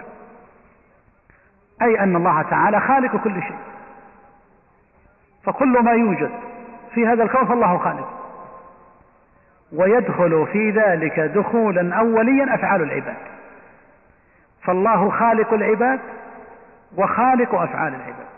أي 1.83 2.01
أن 2.01 2.16
الله 2.16 2.42
تعالى 2.42 2.81
خالق 2.81 3.16
كل 3.16 3.42
شيء. 3.42 3.59
فكل 5.44 5.83
ما 5.83 5.92
يوجد 5.92 6.31
في 6.94 7.07
هذا 7.07 7.22
الكون 7.22 7.46
فالله 7.46 7.78
خالق. 7.78 8.09
ويدخل 9.72 10.46
في 10.52 10.70
ذلك 10.70 11.20
دخولا 11.20 11.94
أوليا 11.94 12.55
أفعال 12.55 12.83
العباد. 12.83 13.16
فالله 14.62 15.11
خالق 15.11 15.52
العباد 15.52 16.00
وخالق 16.96 17.55
أفعال 17.55 17.94
العباد. 17.94 18.33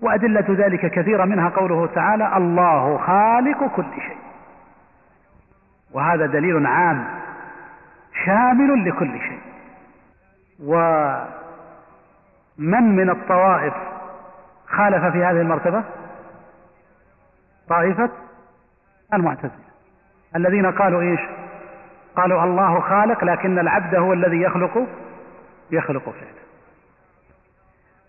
وأدلة 0.00 0.44
ذلك 0.48 0.86
كثيرة 0.90 1.24
منها 1.24 1.48
قوله 1.48 1.86
تعالى 1.86 2.36
الله 2.36 2.98
خالق 2.98 3.66
كل 3.76 3.84
شيء 4.06 4.16
وهذا 5.92 6.26
دليل 6.26 6.66
عام 6.66 7.04
شامل 8.24 8.88
لكل 8.88 9.20
شيء. 9.20 9.40
ومن 10.64 11.26
من 12.96 13.10
الطوائف 13.10 13.74
خالف 14.66 15.04
في 15.04 15.24
هذه 15.24 15.40
المرتبة؟ 15.40 15.82
طائفة 17.68 18.10
المعتزلة. 19.14 19.72
الذين 20.36 20.66
قالوا 20.66 21.02
إيش؟ 21.02 21.20
قالوا 22.16 22.44
الله 22.44 22.80
خالق 22.80 23.24
لكن 23.24 23.58
العبد 23.58 23.94
هو 23.94 24.12
الذي 24.12 24.42
يخلق 24.42 24.86
يخلق 25.70 26.04
فعله. 26.04 26.42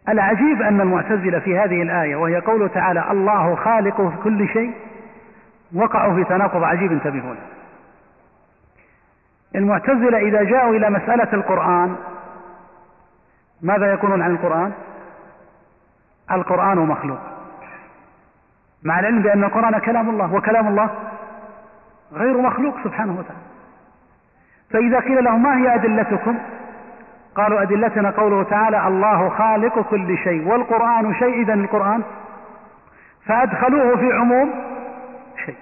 العجيب 0.09 0.61
أن 0.61 0.81
المعتزلة 0.81 1.39
في 1.39 1.57
هذه 1.57 1.81
الآية 1.81 2.15
وهي 2.15 2.39
قوله 2.39 2.67
تعالى 2.67 3.11
الله 3.11 3.55
خالق 3.55 4.13
كل 4.23 4.47
شيء 4.47 4.73
وقعوا 5.75 6.15
في 6.15 6.23
تناقض 6.23 6.63
عجيب 6.63 6.91
انتبهوا 6.91 7.33
له 7.33 7.41
المعتزلة 9.55 10.17
إذا 10.17 10.43
جاءوا 10.43 10.75
إلى 10.75 10.89
مسألة 10.89 11.33
القرآن 11.33 11.95
ماذا 13.61 13.93
يقولون 13.93 14.21
عن 14.21 14.31
القرآن؟ 14.31 14.71
القرآن 16.31 16.77
مخلوق. 16.77 17.19
مع 18.85 18.99
العلم 18.99 19.21
بأن 19.21 19.43
القرآن 19.43 19.79
كلام 19.79 20.09
الله 20.09 20.33
وكلام 20.33 20.67
الله 20.67 20.89
غير 22.13 22.37
مخلوق 22.37 22.75
سبحانه 22.83 23.11
وتعالى. 23.11 23.43
فإذا 24.69 24.99
قيل 24.99 25.23
لهم 25.23 25.43
ما 25.43 25.57
هي 25.57 25.75
أدلتكم؟ 25.75 26.37
قالوا 27.35 27.61
أدلتنا 27.61 28.09
قوله 28.09 28.43
تعالى 28.43 28.87
الله 28.87 29.29
خالق 29.29 29.79
كل 29.79 30.17
شيء 30.17 30.47
والقرآن 30.47 31.13
شيء 31.13 31.41
إذا 31.41 31.53
القرآن 31.53 32.03
فأدخلوه 33.25 33.97
في 33.97 34.13
عموم 34.13 34.53
شيء. 35.45 35.55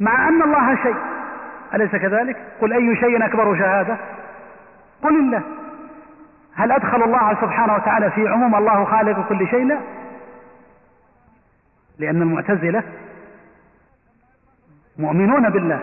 مع 0.00 0.28
أن 0.28 0.42
الله 0.42 0.76
شيء. 0.82 0.96
أليس 1.74 1.96
كذلك؟ 1.96 2.36
قل 2.60 2.72
أي 2.72 2.96
شيء 2.96 3.26
أكبر 3.26 3.58
شهادة؟ 3.58 3.96
قل 5.02 5.18
الله. 5.18 5.42
هل 6.54 6.72
أدخل 6.72 7.02
الله 7.02 7.34
سبحانه 7.40 7.74
وتعالى 7.74 8.10
في 8.10 8.28
عموم 8.28 8.54
الله 8.54 8.84
خالق 8.84 9.28
كل 9.28 9.48
شيء؟ 9.48 9.64
لا. 9.64 9.78
لأن 11.98 12.22
المعتزلة 12.22 12.82
مؤمنون 14.98 15.50
بالله. 15.50 15.82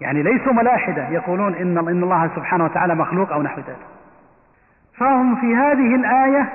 يعني 0.00 0.22
ليسوا 0.22 0.52
ملاحدة 0.52 1.08
يقولون 1.08 1.54
إن 1.54 1.78
إن 1.78 2.02
الله 2.02 2.30
سبحانه 2.36 2.64
وتعالى 2.64 2.94
مخلوق 2.94 3.32
أو 3.32 3.42
نحو 3.42 3.60
ذلك. 3.60 3.86
فهم 4.94 5.36
في 5.36 5.56
هذه 5.56 5.94
الآية 5.94 6.48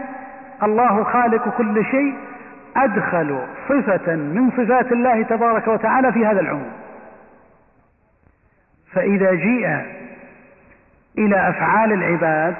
الله 0.63 1.03
خالق 1.03 1.57
كل 1.57 1.85
شيء 1.85 2.15
أدخلوا 2.75 3.45
صفة 3.69 4.15
من 4.15 4.51
صفات 4.51 4.91
الله 4.91 5.23
تبارك 5.23 5.67
وتعالى 5.67 6.11
في 6.11 6.25
هذا 6.25 6.39
العموم. 6.39 6.71
فإذا 8.91 9.33
جيء 9.33 9.81
إلى 11.17 11.49
أفعال 11.49 11.93
العباد 11.93 12.55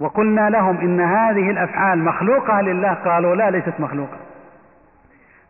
وقلنا 0.00 0.50
لهم 0.50 0.76
إن 0.78 1.00
هذه 1.00 1.50
الأفعال 1.50 2.04
مخلوقة 2.04 2.60
لله 2.60 2.92
قالوا 2.92 3.36
لا 3.36 3.50
ليست 3.50 3.74
مخلوقة. 3.78 4.16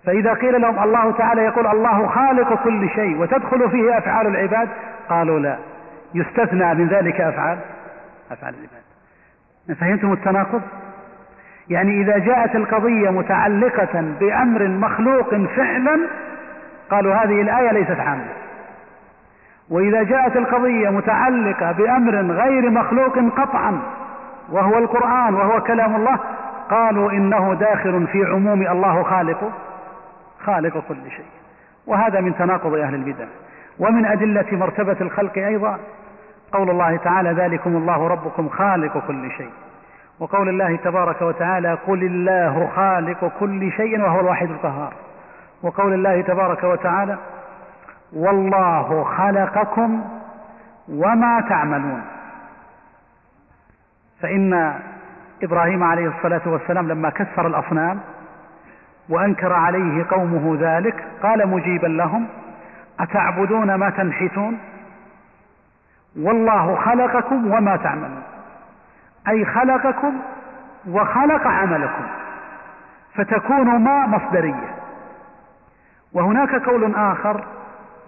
فإذا 0.05 0.33
قيل 0.33 0.61
لهم 0.61 0.83
الله 0.83 1.13
تعالى 1.13 1.43
يقول 1.43 1.67
الله 1.67 2.07
خالق 2.07 2.63
كل 2.65 2.89
شيء 2.89 3.21
وتدخل 3.21 3.71
فيه 3.71 3.99
أفعال 3.99 4.27
العباد 4.27 4.69
قالوا 5.09 5.39
لا. 5.39 5.57
يستثنى 6.15 6.75
من 6.75 6.89
ذلك 6.89 7.21
أفعال؟ 7.21 7.59
أفعال 8.31 8.55
العباد. 8.55 9.81
فهمتم 9.81 10.13
التناقض؟ 10.13 10.63
يعني 11.69 12.01
إذا 12.01 12.19
جاءت 12.19 12.57
القضية 12.57 13.11
متعلقة 13.11 14.05
بأمر 14.21 14.69
مخلوق 14.69 15.35
فعلا 15.35 16.01
قالوا 16.91 17.15
هذه 17.15 17.41
الآية 17.43 17.73
ليست 17.73 18.01
عامة. 18.01 18.29
وإذا 19.71 20.03
جاءت 20.03 20.37
القضية 20.37 20.91
متعلقة 20.91 21.73
بأمر 21.73 22.15
غير 22.15 22.71
مخلوق 22.71 23.19
قطعا 23.19 23.81
وهو 24.51 24.79
القرآن 24.79 25.35
وهو 25.35 25.61
كلام 25.61 25.97
الله 25.97 26.19
قالوا 26.71 27.13
إنه 27.13 27.55
داخل 27.55 28.07
في 28.07 28.25
عموم 28.25 28.63
الله 28.63 29.03
خالق 29.03 29.53
خالق 30.45 30.83
كل 30.89 31.11
شيء. 31.11 31.27
وهذا 31.87 32.21
من 32.21 32.35
تناقض 32.35 32.75
أهل 32.75 32.95
البدع. 32.95 33.27
ومن 33.79 34.07
أدلة 34.07 34.47
مرتبة 34.53 34.97
الخلق 35.01 35.39
أيضا. 35.39 35.79
قول 36.53 36.71
الله 36.71 36.97
تعالى 36.97 37.31
ذلكم 37.31 37.77
الله 37.77 38.09
ربكم 38.09 38.49
خالق 38.49 39.07
كل 39.07 39.31
شيء 39.31 39.51
وقول 40.21 40.49
الله 40.49 40.77
تبارك 40.77 41.23
وتعالى 41.23 41.79
قل 41.87 42.05
الله 42.05 42.71
خالق 42.77 43.33
كل 43.41 43.73
شيء 43.73 44.01
وهو 44.01 44.21
الواحد 44.21 44.51
القهار 44.51 44.93
وقول 45.63 45.95
الله 45.95 46.21
تبارك 46.21 46.65
وتعالى 46.65 47.17
والله 48.13 49.05
خلقكم 49.05 50.05
وما 50.89 51.41
تعملون 51.49 52.03
فإن 54.23 54.75
إبراهيم 55.43 55.83
عليه 55.83 56.09
الصلاة 56.09 56.41
والسلام 56.47 56.89
لما 56.89 57.11
كسر 57.11 57.47
الأصنام 57.47 58.01
وأنكر 59.09 59.53
عليه 59.53 60.07
قومه 60.11 60.57
ذلك 60.61 61.05
قال 61.23 61.49
مجيبا 61.49 61.87
لهم 61.87 62.27
أتعبدون 63.01 63.75
ما 63.75 63.91
تنحتون؟ 63.91 64.59
والله 66.17 66.77
خلقكم 66.77 67.53
وما 67.53 67.77
تعملون. 67.77 68.23
أي 69.29 69.45
خلقكم 69.45 70.13
وخلق 70.89 71.47
عملكم 71.47 72.05
فتكون 73.15 73.77
ما 73.77 74.07
مصدرية. 74.07 74.75
وهناك 76.13 76.55
قول 76.55 76.95
آخر 76.95 77.45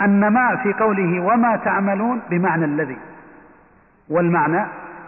أن 0.00 0.28
ما 0.28 0.56
في 0.56 0.72
قوله 0.72 1.20
وما 1.20 1.56
تعملون 1.56 2.20
بمعنى 2.30 2.64
الذي. 2.64 2.98
والمعنى 4.08 4.66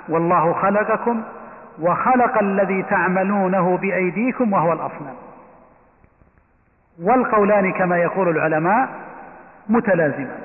والله 0.09 0.53
خلقكم 0.53 1.23
وخلق 1.81 2.39
الذي 2.39 2.83
تعملونه 2.83 3.77
بأيديكم 3.77 4.53
وهو 4.53 4.73
الأصنام. 4.73 5.15
والقولان 7.03 7.73
كما 7.73 7.97
يقول 7.97 8.29
العلماء 8.29 8.89
متلازمان. 9.69 10.39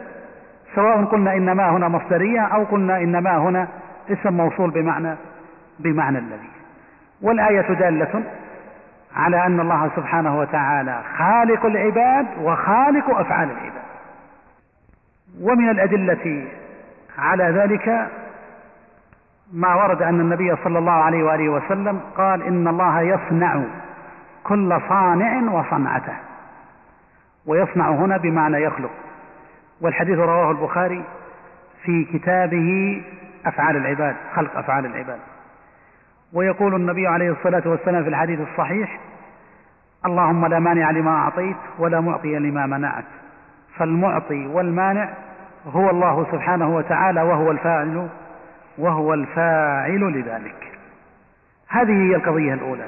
سواء 0.75 1.03
قلنا 1.03 1.33
إنما 1.33 1.69
هنا 1.69 1.87
مصدرية 1.87 2.41
أو 2.41 2.63
قلنا 2.63 2.97
إنما 2.97 3.37
هنا 3.37 3.67
اسم 4.09 4.33
موصول 4.33 4.71
بمعنى 4.71 5.15
بمعنى 5.79 6.17
الذي. 6.17 6.49
والآية 7.21 7.73
دالة 7.73 8.23
على 9.15 9.45
أن 9.45 9.59
الله 9.59 9.91
سبحانه 9.95 10.39
وتعالى 10.39 11.01
خالق 11.17 11.65
العباد 11.65 12.25
وخالق 12.41 13.19
أفعال 13.19 13.49
العباد. 13.51 13.89
ومن 15.41 15.69
الأدلة 15.69 16.47
على 17.17 17.43
ذلك 17.43 18.09
ما 19.53 19.75
ورد 19.75 20.01
أن 20.01 20.19
النبي 20.19 20.55
صلى 20.63 20.79
الله 20.79 20.91
عليه 20.91 21.23
وآله 21.23 21.49
وسلم 21.49 21.99
قال 22.17 22.43
إن 22.43 22.67
الله 22.67 23.01
يصنع 23.01 23.61
كل 24.43 24.81
صانع 24.89 25.51
وصنعته 25.51 26.13
ويصنع 27.45 27.89
هنا 27.89 28.17
بمعنى 28.17 28.63
يخلق. 28.63 28.91
والحديث 29.81 30.17
رواه 30.17 30.51
البخاري 30.51 31.03
في 31.83 32.03
كتابه 32.03 33.01
أفعال 33.45 33.77
العباد 33.77 34.15
خلق 34.35 34.57
أفعال 34.57 34.85
العباد. 34.85 35.19
ويقول 36.33 36.75
النبي 36.75 37.07
عليه 37.07 37.31
الصلاة 37.31 37.63
والسلام 37.65 38.03
في 38.03 38.09
الحديث 38.09 38.39
الصحيح 38.51 38.99
اللهم 40.05 40.45
لا 40.45 40.59
مانع 40.59 40.91
لما 40.91 41.11
أعطيت 41.11 41.57
ولا 41.79 42.01
معطي 42.01 42.39
لما 42.39 42.65
منعت. 42.65 43.05
فالمعطي 43.77 44.47
والمانع 44.47 45.09
هو 45.67 45.89
الله 45.89 46.27
سبحانه 46.31 46.75
وتعالى 46.75 47.21
وهو 47.21 47.51
الفاعل 47.51 48.07
وهو 48.79 49.13
الفاعل 49.13 49.99
لذلك. 49.99 50.71
هذه 51.67 52.09
هي 52.09 52.15
القضية 52.15 52.53
الأولى 52.53 52.87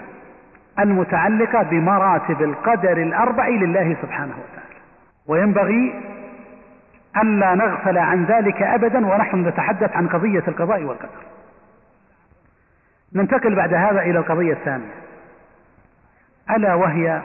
المتعلقة 0.80 1.64
بمراتب 1.64 2.42
القدر 2.42 2.98
الأربع 2.98 3.48
لله 3.48 3.98
سبحانه 4.02 4.34
وتعالى. 4.34 4.82
وينبغي 5.28 6.04
ألا 7.24 7.56
نغفل 7.56 7.98
عن 7.98 8.26
ذلك 8.26 8.62
أبدا 8.62 9.08
ونحن 9.08 9.48
نتحدث 9.48 9.96
عن 9.96 10.08
قضية 10.08 10.44
القضاء 10.48 10.84
والقدر. 10.84 11.22
ننتقل 13.14 13.56
بعد 13.56 13.74
هذا 13.74 14.02
إلى 14.02 14.20
القضية 14.20 14.54
الثانية. 14.54 14.94
ألا 16.50 16.74
وهي 16.74 17.22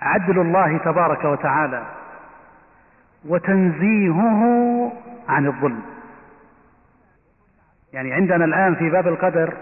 عدل 0.00 0.38
الله 0.38 0.78
تبارك 0.78 1.24
وتعالى 1.24 1.82
وتنزيهه 3.28 4.92
عن 5.28 5.46
الظلم. 5.46 5.95
يعني 7.96 8.12
عندنا 8.12 8.44
الآن 8.44 8.74
في 8.74 8.90
باب 8.90 9.08
القدر 9.08 9.54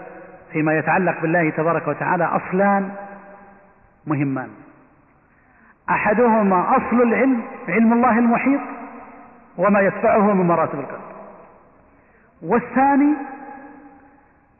فيما 0.51 0.77
يتعلق 0.77 1.21
بالله 1.21 1.49
تبارك 1.49 1.87
وتعالى 1.87 2.23
أصلان 2.23 2.91
مهمان. 4.07 4.49
أحدهما 5.89 6.77
أصل 6.77 7.01
العلم 7.01 7.41
علم 7.69 7.93
الله 7.93 8.19
المحيط 8.19 8.61
وما 9.57 9.79
يتبعه 9.79 10.33
من 10.33 10.45
مراتب 10.45 10.79
القدر. 10.79 10.99
والثاني 12.41 13.13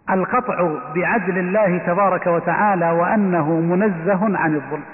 القطع 0.09 0.71
بعدل 0.95 1.37
الله 1.37 1.77
تبارك 1.77 2.27
وتعالى 2.27 2.91
وأنه 2.91 3.49
منزه 3.49 4.37
عن 4.37 4.55
الظلم. 4.55 4.85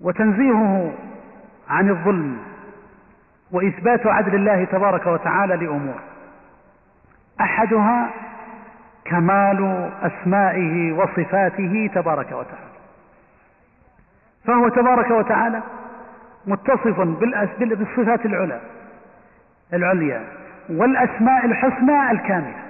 وتنزيهه 0.00 0.92
عن 1.68 1.90
الظلم 1.90 2.38
وإثبات 3.50 4.06
عدل 4.06 4.34
الله 4.34 4.64
تبارك 4.64 5.06
وتعالى 5.06 5.56
لأمور. 5.56 6.11
أحدها 7.40 8.10
كمال 9.04 9.90
أسمائه 10.02 10.92
وصفاته 10.92 11.90
تبارك 11.94 12.32
وتعالى. 12.32 12.72
فهو 14.44 14.68
تبارك 14.68 15.10
وتعالى 15.10 15.62
متصف 16.46 17.00
بالصفات 17.58 18.26
العلى 18.26 18.60
العليا 19.72 20.24
والأسماء 20.70 21.44
الحسنى 21.44 22.10
الكاملة. 22.10 22.62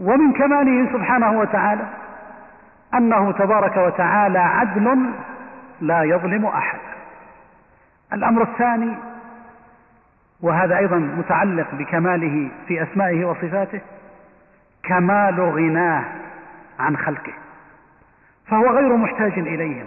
ومن 0.00 0.32
كماله 0.32 0.92
سبحانه 0.92 1.40
وتعالى 1.40 1.86
أنه 2.94 3.32
تبارك 3.32 3.76
وتعالى 3.76 4.38
عدل 4.38 5.10
لا 5.80 6.02
يظلم 6.02 6.46
أحد. 6.46 6.78
الأمر 8.12 8.42
الثاني 8.42 8.94
وهذا 10.42 10.78
أيضا 10.78 10.96
متعلق 10.96 11.74
بكماله 11.74 12.50
في 12.68 12.82
أسمائه 12.82 13.24
وصفاته 13.24 13.80
كمال 14.82 15.40
غناه 15.40 16.04
عن 16.78 16.96
خلقه 16.96 17.32
فهو 18.46 18.66
غير 18.66 18.96
محتاج 18.96 19.38
إليهم. 19.38 19.86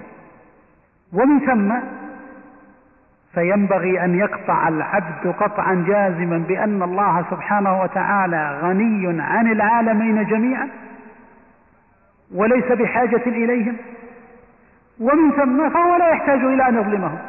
ومن 1.14 1.40
ثم 1.40 1.74
فينبغي 3.34 4.04
أن 4.06 4.16
يقطع 4.16 4.68
العبد 4.68 5.28
قطعا 5.40 5.86
جازما 5.88 6.38
بأن 6.38 6.84
الله 6.84 7.26
سبحانه 7.32 7.82
وتعالى 7.82 8.60
غني 8.62 9.22
عن 9.22 9.52
العالمين 9.52 10.26
جميعا 10.26 10.70
وليس 12.36 12.72
بحاجة 12.72 13.24
إليهم. 13.28 13.78
ومن 15.00 15.32
ثم 15.32 15.70
فهو 15.70 15.96
لا 15.96 16.10
يحتاج 16.10 16.40
إلى 16.40 16.68
أن 16.68 16.76
يظلمهم. 16.76 17.20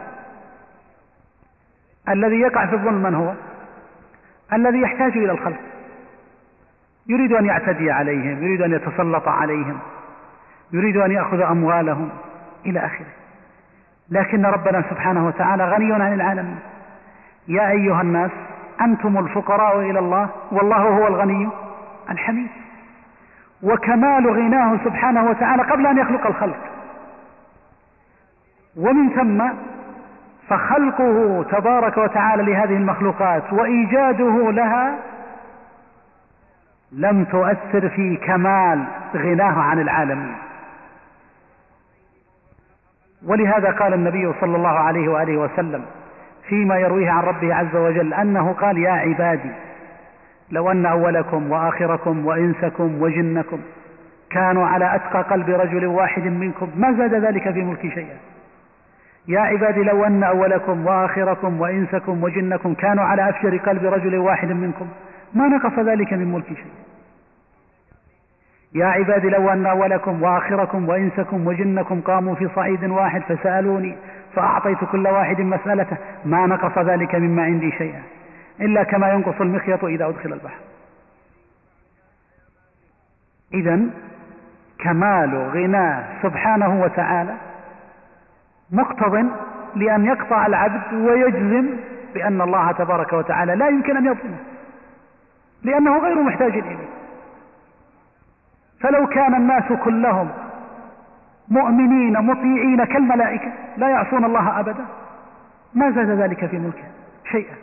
الذي 2.08 2.40
يقع 2.40 2.66
في 2.66 2.74
الظلم 2.74 3.02
من 3.02 3.14
هو؟ 3.14 3.32
الذي 4.52 4.80
يحتاج 4.80 5.12
إلى 5.16 5.32
الخلق. 5.32 5.58
يريد 7.06 7.32
أن 7.32 7.46
يعتدي 7.46 7.90
عليهم 7.90 8.42
يريد 8.42 8.62
أن 8.62 8.72
يتسلط 8.72 9.28
عليهم 9.28 9.78
يريد 10.72 10.96
أن 10.96 11.10
يأخذ 11.10 11.40
أموالهم 11.40 12.08
إلى 12.66 12.80
آخره. 12.80 13.06
لكن 14.10 14.46
ربنا 14.46 14.84
سبحانه 14.90 15.26
وتعالى 15.26 15.64
غني 15.64 15.92
عن 15.92 16.12
العالمين. 16.12 16.58
يا 17.48 17.70
أيها 17.70 18.02
الناس 18.02 18.30
أنتم 18.80 19.18
الفقراء 19.18 19.80
إلى 19.80 19.98
الله 19.98 20.28
والله 20.50 20.76
هو 20.76 21.06
الغني 21.06 21.48
الحميد. 22.10 22.48
وكمال 23.62 24.30
غناه 24.30 24.78
سبحانه 24.84 25.30
وتعالى 25.30 25.62
قبل 25.62 25.86
أن 25.86 25.98
يخلق 25.98 26.26
الخلق. 26.26 26.58
ومن 28.76 29.10
ثم 29.10 29.48
فخلقه 30.48 31.44
تبارك 31.50 31.96
وتعالى 31.96 32.42
لهذه 32.42 32.76
المخلوقات 32.76 33.52
وإيجاده 33.52 34.50
لها 34.50 34.98
لم 36.92 37.24
تؤثر 37.24 37.88
في 37.88 38.16
كمال 38.16 38.84
غناه 39.16 39.60
عن 39.60 39.80
العالمين. 39.80 40.36
ولهذا 43.26 43.70
قال 43.70 43.94
النبي 43.94 44.32
صلى 44.40 44.56
الله 44.56 44.78
عليه 44.78 45.08
وآله 45.08 45.36
وسلم 45.36 45.84
فيما 46.48 46.76
يرويه 46.76 47.10
عن 47.10 47.22
ربه 47.22 47.54
عز 47.54 47.76
وجل 47.76 48.14
أنه 48.14 48.52
قال 48.52 48.78
يا 48.78 48.92
عبادي 48.92 49.50
لو 50.50 50.70
أن 50.70 50.86
أولكم 50.86 51.50
وآخركم 51.52 52.26
وإنسكم 52.26 53.02
وجنكم 53.02 53.60
كانوا 54.30 54.66
على 54.66 54.94
أتقى 54.94 55.22
قلب 55.22 55.48
رجل 55.50 55.86
واحد 55.86 56.22
منكم 56.22 56.70
ما 56.76 56.92
زاد 56.92 57.14
ذلك 57.14 57.50
في 57.52 57.62
ملكي 57.62 57.90
شيئا. 57.90 58.16
يا 59.28 59.40
عبادي 59.40 59.82
لو 59.82 60.04
أن 60.04 60.22
أولكم 60.22 60.86
وآخركم 60.86 61.60
وإنسكم 61.60 62.22
وجنكم 62.22 62.74
كانوا 62.74 63.04
على 63.04 63.28
أفجر 63.28 63.56
قلب 63.56 63.84
رجل 63.84 64.16
واحد 64.16 64.48
منكم 64.48 64.88
ما 65.34 65.48
نقص 65.48 65.78
ذلك 65.78 66.12
من 66.12 66.32
ملكي 66.32 66.54
شيئا 66.54 66.88
يا 68.74 68.86
عبادي 68.86 69.28
لو 69.28 69.48
أن 69.48 69.66
أولكم 69.66 70.22
وآخركم 70.22 70.88
وإنسكم 70.88 71.46
وجنكم 71.46 72.00
قاموا 72.00 72.34
في 72.34 72.48
صعيد 72.54 72.84
واحد 72.84 73.22
فسألوني 73.22 73.96
فأعطيت 74.34 74.78
كل 74.92 75.06
واحد 75.06 75.40
مسألته 75.40 75.96
ما 76.24 76.46
نقص 76.46 76.78
ذلك 76.78 77.14
مما 77.14 77.42
عندي 77.42 77.72
شيئا. 77.72 78.02
إلا 78.60 78.82
كما 78.82 79.12
ينقص 79.12 79.40
المخيط 79.40 79.84
إذا 79.84 80.08
أدخل 80.08 80.32
البحر. 80.32 80.60
إذا 83.54 83.80
كمال 84.78 85.34
غناه 85.36 86.04
سبحانه 86.22 86.82
وتعالى 86.82 87.34
مقتض 88.72 89.30
لأن 89.76 90.04
يقطع 90.04 90.46
العبد 90.46 90.94
ويجزم 90.94 91.70
بأن 92.14 92.40
الله 92.40 92.72
تبارك 92.72 93.12
وتعالى 93.12 93.54
لا 93.54 93.68
يمكن 93.68 93.96
أن 93.96 94.06
يظلمه 94.06 94.38
لأنه 95.62 95.98
غير 95.98 96.22
محتاج 96.22 96.52
إليه. 96.52 96.88
فلو 98.80 99.06
كان 99.06 99.34
الناس 99.34 99.72
كلهم 99.84 100.28
مؤمنين 101.48 102.12
مطيعين 102.12 102.84
كالملائكة 102.84 103.52
لا 103.76 103.88
يعصون 103.88 104.24
الله 104.24 104.60
أبدا. 104.60 104.84
ما 105.74 105.90
زاد 105.90 106.10
ذلك 106.10 106.46
في 106.46 106.58
ملكه 106.58 106.84
شيئا. 107.30 107.54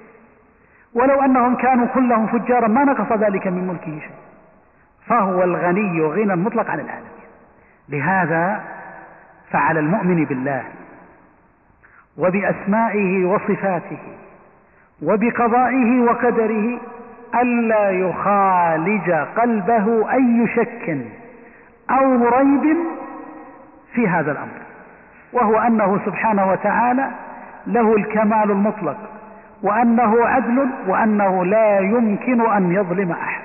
ولو 0.96 1.22
أنهم 1.22 1.56
كانوا 1.56 1.88
كلهم 1.88 2.28
فجارا 2.28 2.68
ما 2.68 2.84
نقص 2.84 3.18
ذلك 3.18 3.48
من 3.48 3.68
ملكه 3.68 4.00
شيء 4.00 4.16
فهو 5.06 5.44
الغني 5.44 6.02
غنى 6.02 6.36
مطلق 6.36 6.70
عن 6.70 6.80
العالمين 6.80 7.12
لهذا 7.90 8.64
فعلى 9.52 9.80
المؤمن 9.80 10.26
بالله 10.26 10.64
وبأسمائه 12.18 13.26
وصفاته 13.26 13.98
وبقضائه 15.04 16.02
وقدره 16.02 16.80
ألا 17.42 17.90
يخالج 17.90 19.12
قلبه 19.12 20.14
أي 20.14 20.48
شك 20.56 20.98
أو 21.90 22.30
ريب 22.30 22.78
في 23.94 24.08
هذا 24.08 24.32
الأمر 24.32 24.62
وهو 25.34 25.58
أنه 25.58 26.00
سبحانه 26.06 26.52
وتعالى 26.52 27.12
له 27.68 27.96
الكمال 27.96 28.52
المطلق 28.52 28.98
وأنه 29.64 30.26
عدل 30.26 30.70
وأنه 30.88 31.46
لا 31.46 31.80
يمكن 31.80 32.52
أن 32.52 32.72
يظلم 32.72 33.12
أحد. 33.12 33.44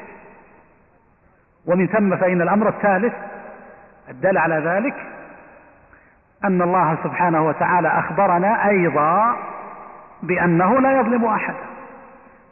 ومن 1.66 1.86
ثم 1.86 2.16
فإن 2.16 2.42
الأمر 2.42 2.68
الثالث 2.68 3.12
الدل 4.10 4.38
على 4.38 4.54
ذلك 4.54 4.94
أن 6.44 6.62
الله 6.62 6.96
سبحانه 7.04 7.46
وتعالى 7.46 7.88
أخبرنا 7.88 8.68
أيضا 8.68 9.36
بأنه 10.22 10.80
لا 10.80 11.00
يظلم 11.00 11.24
أحدا 11.24 11.64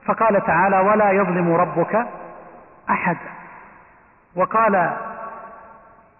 فقال 0.04 0.44
تعالى 0.46 0.78
ولا 0.78 1.10
يظلم 1.10 1.52
ربك 1.54 2.06
أحدا 2.90 3.30
وقال 4.36 4.90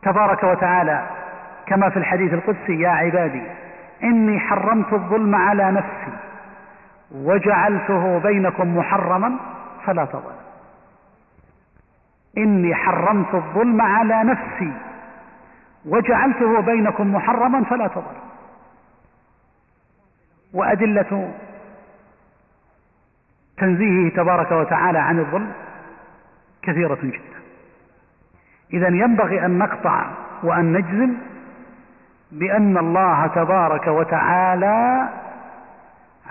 تبارك 0.03 0.43
وتعالى 0.45 1.07
كما 1.67 1.91
في 1.91 1.97
الحديث 1.97 2.33
القدسي 2.35 2.81
يا 2.81 2.91
عبادي 2.91 3.43
إني 4.03 4.41
حرمت 4.41 4.93
الظلم 4.93 5.35
على 5.35 5.71
نفسي 5.71 6.13
وجعلته 7.15 8.19
بينكم 8.19 8.77
محرما 8.79 9.33
فلا 9.87 10.05
تظلم 10.05 10.39
إني 12.39 12.75
حرمت 12.75 13.35
الظلم 13.35 13.81
على 13.81 14.25
نفسي 14.25 14.73
وجعلته 15.87 16.61
بينكم 16.61 17.15
محرما 17.15 17.65
فلا 17.65 17.87
تظلم 17.87 18.29
وأدلة 20.53 21.35
تنزيهه 23.57 24.17
تبارك 24.17 24.53
وتعالى 24.53 24.99
عن 24.99 25.19
الظلم 25.19 25.53
كثيرة 26.63 26.99
جدا. 27.03 27.39
إذا 28.73 28.89
ينبغي 28.89 29.45
أن 29.45 29.59
نقطع 29.59 30.11
وأن 30.43 30.73
نجزم 30.73 31.15
بأن 32.33 32.79
الله 32.79 33.27
تبارك 33.27 33.87
وتعالى 33.87 35.09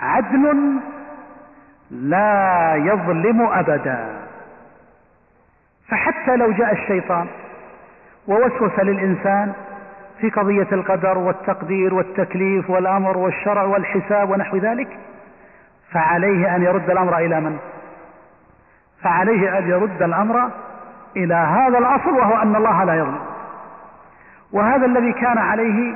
عدل 0.00 0.80
لا 1.90 2.74
يظلم 2.74 3.42
أبدا. 3.42 4.28
فحتى 5.88 6.36
لو 6.36 6.52
جاء 6.52 6.72
الشيطان 6.72 7.26
ووسوس 8.28 8.78
للإنسان 8.78 9.52
في 10.20 10.30
قضية 10.30 10.66
القدر 10.72 11.18
والتقدير 11.18 11.94
والتكليف 11.94 12.70
والأمر 12.70 13.18
والشرع 13.18 13.62
والحساب 13.62 14.30
ونحو 14.30 14.56
ذلك 14.56 14.88
فعليه 15.92 16.56
أن 16.56 16.62
يرد 16.62 16.90
الأمر 16.90 17.18
إلى 17.18 17.40
من؟ 17.40 17.58
فعليه 19.02 19.58
أن 19.58 19.68
يرد 19.68 20.02
الأمر 20.02 20.50
إلى 21.16 21.34
هذا 21.34 21.78
الأصل 21.78 22.10
وهو 22.10 22.42
أن 22.42 22.56
الله 22.56 22.84
لا 22.84 22.94
يظلم. 22.94 23.20
وهذا 24.52 24.86
الذي 24.86 25.12
كان 25.12 25.38
عليه 25.38 25.94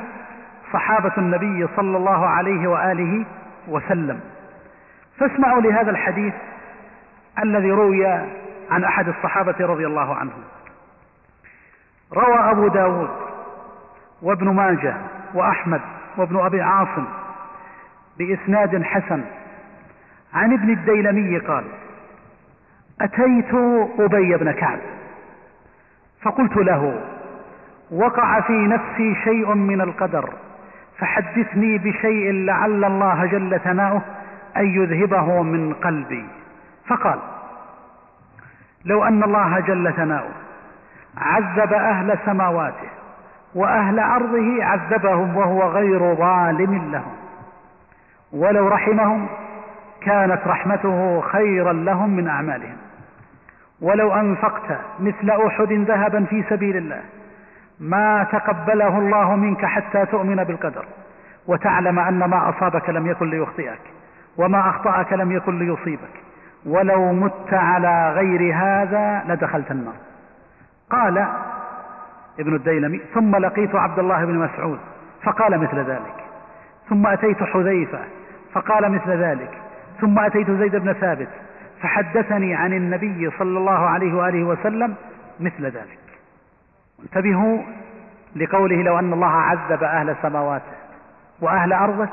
صحابة 0.72 1.12
النبي 1.18 1.66
صلى 1.76 1.97
الله 1.97 2.26
عليه 2.26 2.68
وآله 2.68 3.24
وسلم. 3.68 4.20
فاسمعوا 5.18 5.61
لهذا 5.61 5.91
الحديث 5.91 6.35
الذي 7.43 7.70
روي 7.70 8.07
عن 8.70 8.85
أحد 8.85 9.09
الصحابة 9.09 9.55
رضي 9.61 9.87
الله 9.87 10.14
عنهم 10.14 10.43
روى 12.14 12.50
أبو 12.50 12.68
داود 12.68 13.10
وابن 14.22 14.48
ماجه 14.48 14.96
وأحمد 15.34 15.80
وابن 16.16 16.44
أبي 16.44 16.60
عاصم 16.60 17.04
بإسناد 18.18 18.82
حسن. 18.82 19.24
عن 20.34 20.52
ابن 20.52 20.70
الديلمي 20.70 21.38
قال 21.38 21.64
أتيت 23.00 23.54
أبي 23.98 24.36
بن 24.36 24.52
كعب 24.52 24.78
فقلت 26.22 26.56
له 26.56 27.00
وقع 27.90 28.40
في 28.40 28.52
نفسي 28.52 29.14
شيء 29.24 29.54
من 29.54 29.80
القدر 29.80 30.30
فحدثني 30.98 31.78
بشيء 31.78 32.32
لعل 32.32 32.84
الله 32.84 33.26
جل 33.26 33.60
ثناؤه 33.60 34.02
أن 34.56 34.64
يذهبه 34.64 35.42
من 35.42 35.74
قلبي. 35.74 36.26
فقال 36.86 37.18
لو 38.84 39.04
أن 39.04 39.22
الله 39.22 39.60
جل 39.60 39.92
ثناؤه 39.92 40.32
عذب 41.18 41.72
أهل 41.72 42.18
سماواته 42.24 42.88
وأهل 43.54 43.98
أرضه 43.98 44.64
عذبهم 44.64 45.36
وهو 45.36 45.62
غير 45.62 46.14
ظالم 46.14 46.90
لهم. 46.92 47.12
ولو 48.32 48.68
رحمهم 48.68 49.26
كانت 50.00 50.40
رحمته 50.46 51.20
خيرا 51.20 51.72
لهم 51.72 52.10
من 52.10 52.28
أعمالهم. 52.28 52.76
ولو 53.80 54.14
أنفقت 54.14 54.78
مثل 55.00 55.30
أحد 55.46 55.72
ذهبا 55.72 56.24
في 56.24 56.44
سبيل 56.50 56.76
الله 56.76 57.00
ما 57.80 58.24
تقبله 58.32 58.98
الله 58.98 59.36
منك 59.36 59.64
حتى 59.64 60.06
تؤمن 60.06 60.44
بالقدر 60.44 60.84
وتعلم 61.46 61.98
أن 61.98 62.24
ما 62.24 62.48
أصابك 62.48 62.90
لم 62.90 63.06
يكن 63.06 63.30
ليخطئك 63.30 63.80
وما 64.36 64.68
أخطأك 64.68 65.12
لم 65.12 65.32
يكن 65.32 65.58
ليصيبك. 65.58 66.22
ولو 66.66 67.12
مت 67.12 67.54
على 67.54 68.12
غير 68.12 68.54
هذا 68.54 69.24
لدخلت 69.28 69.70
النار. 69.70 69.94
قال 70.93 71.26
ابن 72.38 72.55
الديلمي 72.55 73.01
ثم 73.14 73.36
لقيت 73.36 73.74
عبد 73.74 73.99
الله 73.99 74.24
بن 74.24 74.38
مسعود. 74.38 74.78
فقال 75.22 75.59
مثل 75.59 75.78
ذلك. 75.78 76.24
ثم 76.88 77.07
أتيت 77.07 77.43
حذيفة. 77.43 77.99
فقال 78.53 78.93
مثل 78.93 79.11
ذلك. 79.11 79.51
ثم 80.01 80.18
أتيت 80.18 80.51
زيد 80.51 80.76
بن 80.76 80.93
ثابت. 80.93 81.28
فحدثني 81.82 82.55
عن 82.55 82.72
النبي 82.72 83.30
صلى 83.38 83.59
الله 83.59 83.88
عليه 83.88 84.14
وآله 84.14 84.45
وسلم 84.45 84.95
مثل 85.40 85.64
ذلك. 85.64 85.99
انتبهوا 87.03 87.59
لقوله 88.36 88.82
لو 88.82 88.99
أن 88.99 89.12
الله 89.12 89.32
عذب 89.32 89.84
أهل 89.84 90.16
سماواته 90.22 90.72
وأهل 91.40 91.72
أرضه 91.72 92.09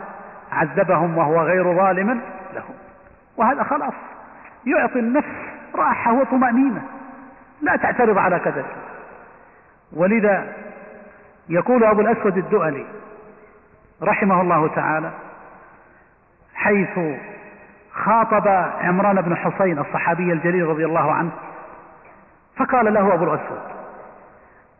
عذبهم 0.51 1.17
وهو 1.17 1.41
غير 1.41 1.75
ظالم 1.75 2.21
لهم. 2.53 2.75
وهذا 3.37 3.63
خلاص. 3.63 3.93
يعطي 4.65 4.99
النفس 4.99 5.35
راحة 5.75 6.13
وطمأنينة. 6.13 6.81
لا 7.61 7.75
تعترض 7.75 8.17
على 8.17 8.37
قدره 8.37 8.75
ولذا 9.93 10.53
يقول 11.49 11.83
أبو 11.83 12.01
الأسود 12.01 12.37
الدؤلي 12.37 12.85
رحمه 14.03 14.41
الله 14.41 14.67
تعالى 14.67 15.11
حيث 16.55 16.99
خاطب 17.91 18.47
عمران 18.81 19.21
بن 19.21 19.35
حسين 19.35 19.79
الصحابي 19.79 20.33
الجليل 20.33 20.67
رضي 20.67 20.85
الله 20.85 21.11
عنه 21.11 21.31
فقال 22.55 22.93
له 22.93 23.13
أبو 23.13 23.23
الأسود 23.23 23.61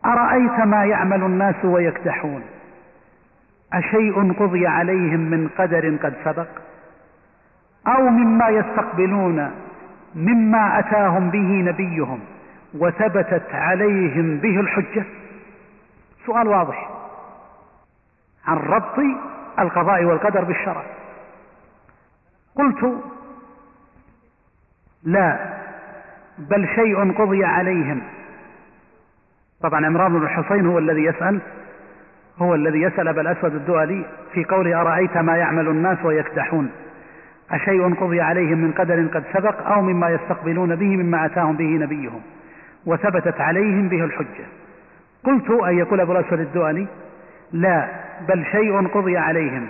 أرأيت 0.04 0.60
ما 0.60 0.84
يعمل 0.84 1.22
الناس 1.22 1.64
ويكدحون؟ 1.64 2.42
أشيء 3.72 4.32
قضي 4.32 4.66
عليهم 4.66 5.20
من 5.20 5.48
قدر 5.58 5.96
قد 6.02 6.14
سبق؟ 6.24 6.48
أو 7.86 8.02
مما 8.02 8.48
يستقبلون 8.48 9.50
مما 10.14 10.78
أتاهم 10.78 11.30
به 11.30 11.62
نبيهم؟ 11.70 12.20
وثبتت 12.74 13.54
عليهم 13.54 14.36
به 14.36 14.60
الحجة. 14.60 15.04
سؤال 16.26 16.48
واضح. 16.48 16.90
عن 18.46 18.56
ربط 18.56 18.98
القضاء 19.58 20.04
والقدر 20.04 20.44
بالشرع. 20.44 20.82
قلت 22.54 23.02
لا 25.02 25.38
بل 26.38 26.68
شيء 26.74 27.12
قضي 27.12 27.44
عليهم. 27.44 28.02
طبعا 29.62 29.86
عمران 29.86 30.12
بن 30.12 30.22
الحصين 30.22 30.66
هو 30.66 30.78
الذي 30.78 31.04
يسأل 31.04 31.40
هو 32.38 32.54
الذي 32.54 32.82
يسأل 32.82 33.08
أبا 33.08 33.20
الأسود 33.20 33.54
الدؤلي 33.54 34.04
في 34.32 34.44
قوله 34.44 34.80
أرأيت 34.80 35.16
ما 35.16 35.36
يعمل 35.36 35.68
الناس 35.68 35.98
ويكدحون؟ 36.04 36.70
أشيء 37.50 37.94
قضي 37.94 38.20
عليهم 38.20 38.58
من 38.58 38.72
قدر 38.72 39.06
قد 39.06 39.24
سبق 39.32 39.66
أو 39.66 39.82
مما 39.82 40.10
يستقبلون 40.10 40.76
به 40.76 40.96
مما 40.96 41.26
أتاهم 41.26 41.56
به 41.56 41.64
نبيهم؟ 41.64 42.20
وثبتت 42.86 43.40
عليهم 43.40 43.88
به 43.88 44.04
الحجة. 44.04 44.44
قلت 45.24 45.50
أن 45.50 45.78
يقول 45.78 46.00
أبو 46.00 46.12
الأسود 46.12 46.40
الدؤلي 46.40 46.86
لا 47.52 47.88
بل 48.28 48.44
شيء 48.44 48.88
قضي 48.88 49.16
عليهم. 49.16 49.66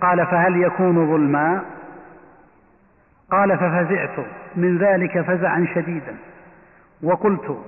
قال 0.00 0.26
فهل 0.26 0.62
يكون 0.62 1.06
ظلما؟ 1.06 1.62
قال 3.30 3.58
ففزعت. 3.58 4.26
من 4.56 4.78
ذلك 4.78 5.20
فزعا 5.20 5.66
شديدا. 5.74 6.16
وقلت 7.02 7.58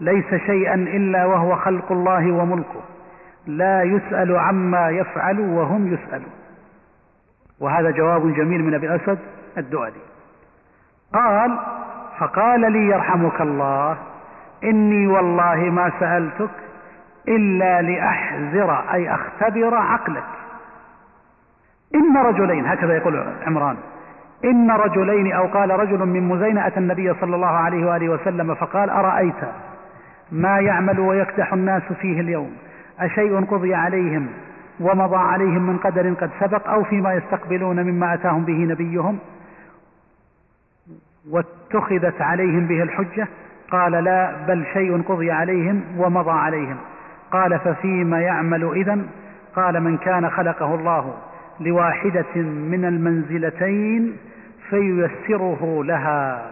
ليس 0.00 0.34
شيئا 0.34 0.74
إلا 0.74 1.24
وهو 1.24 1.56
خلق 1.56 1.92
الله 1.92 2.32
وملكه. 2.32 2.80
لا 3.46 3.82
يسأل 3.82 4.36
عما 4.36 4.90
يفعل 4.90 5.40
وهم 5.40 5.94
يسألون. 5.94 6.32
وهذا 7.60 7.90
جواب 7.90 8.34
جميل 8.34 8.64
من 8.64 8.74
أبي 8.74 8.86
الأسد 8.86 9.18
الدؤلي 9.58 10.00
قال 11.12 11.58
فقال 12.18 12.72
لي 12.72 12.86
يرحمك 12.86 13.40
الله 13.40 13.96
إني 14.64 15.06
والله 15.06 15.56
ما 15.56 15.92
سألتك 16.00 16.50
إلا 17.28 17.82
لأحذر 17.82 18.84
أي 18.92 19.14
أختبر 19.14 19.74
عقلك. 19.74 20.24
إن 21.94 22.16
رجلين 22.16 22.66
هكذا 22.66 22.96
يقول 22.96 23.24
عمران. 23.46 23.76
إن 24.44 24.70
رجلين 24.70 25.32
أو 25.32 25.46
قال 25.46 25.70
رجل 25.70 25.98
من 25.98 26.28
مزينة 26.28 26.66
أتى 26.66 26.80
النبي 26.80 27.14
صلى 27.14 27.36
الله 27.36 27.46
عليه 27.46 27.86
وآله 27.86 28.08
وسلم 28.08 28.54
فقال 28.54 28.90
أرأيت 28.90 29.44
ما 30.32 30.58
يعمل 30.58 31.00
ويكدح 31.00 31.52
الناس 31.52 31.82
فيه 32.00 32.20
اليوم؟ 32.20 32.56
أشيء 33.00 33.44
قضي 33.44 33.74
عليهم 33.74 34.28
ومضى 34.80 35.16
عليهم 35.16 35.62
من 35.66 35.78
قدر 35.78 36.14
قد 36.14 36.30
سبق 36.40 36.68
أو 36.68 36.84
فيما 36.84 37.14
يستقبلون 37.14 37.82
مما 37.82 38.14
أتاهم 38.14 38.44
به 38.44 38.64
نبيهم؟ 38.64 39.18
واتخذت 41.30 42.22
عليهم 42.22 42.66
به 42.66 42.82
الحجة؟ 42.82 43.28
قال 43.74 43.92
لا 43.92 44.32
بل 44.48 44.66
شيء 44.72 45.02
قضي 45.02 45.30
عليهم 45.30 45.84
ومضى 45.98 46.30
عليهم. 46.30 46.76
قال 47.30 47.58
ففيما 47.58 48.20
يعمل 48.20 48.64
إذن؟ 48.64 49.06
قال 49.56 49.80
من 49.80 49.96
كان 49.96 50.30
خلقه 50.30 50.74
الله 50.74 51.14
لواحدة 51.60 52.34
من 52.42 52.84
المنزلتين 52.84 54.16
فييسره 54.70 55.84
لها. 55.84 56.42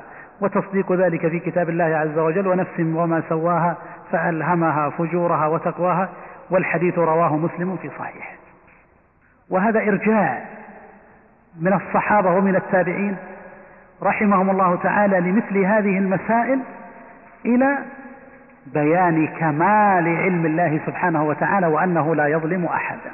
وتصديق 0.41 0.93
ذلك 0.93 1.29
في 1.29 1.39
كتاب 1.39 1.69
الله 1.69 1.85
عز 1.85 2.19
وجل 2.19 2.47
ونفس 2.47 2.81
وما 2.81 3.23
سواها 3.29 3.77
فألهمها 4.13 4.91
فجورها 4.91 5.47
وتقواها 5.47 6.09
والحديث 6.51 6.99
رواه 6.99 7.37
مسلم 7.37 7.77
في 7.77 7.91
صحيح. 7.99 8.37
وهذا 9.51 9.81
إرجاع 9.81 10.43
من 11.61 11.73
الصحابة 11.73 12.31
ومن 12.31 12.57
التابعين 12.57 13.17
رحمهم 14.03 14.51
الله 14.51 14.77
تعالى 14.77 15.21
لمثل 15.21 15.59
هذه 15.59 15.99
المسائل 15.99 16.61
إلى 17.45 17.79
بيان 18.67 19.27
كمال 19.27 20.17
علم 20.17 20.47
الله 20.47 20.81
سبحانه 20.87 21.25
وتعالى 21.25 21.67
وأنه 21.67 22.15
لا 22.15 22.27
يظلم 22.27 22.65
أحدا. 22.65 23.13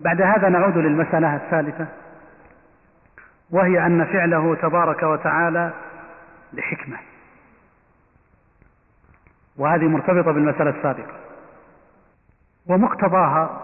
بعد 0.00 0.22
هذا 0.22 0.48
نعود 0.48 0.76
للمسألة 0.76 1.36
الثالثة 1.36 1.86
وهي 3.50 3.86
أن 3.86 4.04
فعله 4.04 4.54
تبارك 4.54 5.02
وتعالى 5.02 5.72
لحكمة. 6.52 6.96
وهذه 9.56 9.88
مرتبطة 9.88 10.32
بالمسألة 10.32 10.70
السابقة. 10.70 11.14
ومقتضاها 12.66 13.60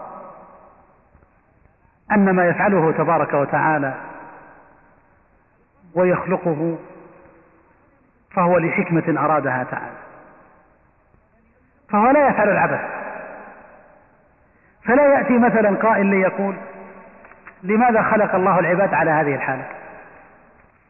أن 2.11 2.35
ما 2.35 2.47
يفعله 2.47 2.91
تبارك 2.91 3.33
وتعالى 3.33 3.93
ويخلقه 5.95 6.77
فهو 8.33 8.57
لحكمة 8.57 9.25
أرادها 9.25 9.63
تعالى. 9.63 9.97
فهو 11.89 12.11
لا 12.11 12.27
يفعل 12.27 12.49
العبث. 12.49 12.81
فلا 14.83 15.03
يأتي 15.03 15.37
مثلا 15.37 15.75
قائل 15.75 16.05
ليقول 16.05 16.55
لماذا 17.63 18.01
خلق 18.01 18.35
الله 18.35 18.59
العباد 18.59 18.93
على 18.93 19.11
هذه 19.11 19.35
الحالة؟ 19.35 19.65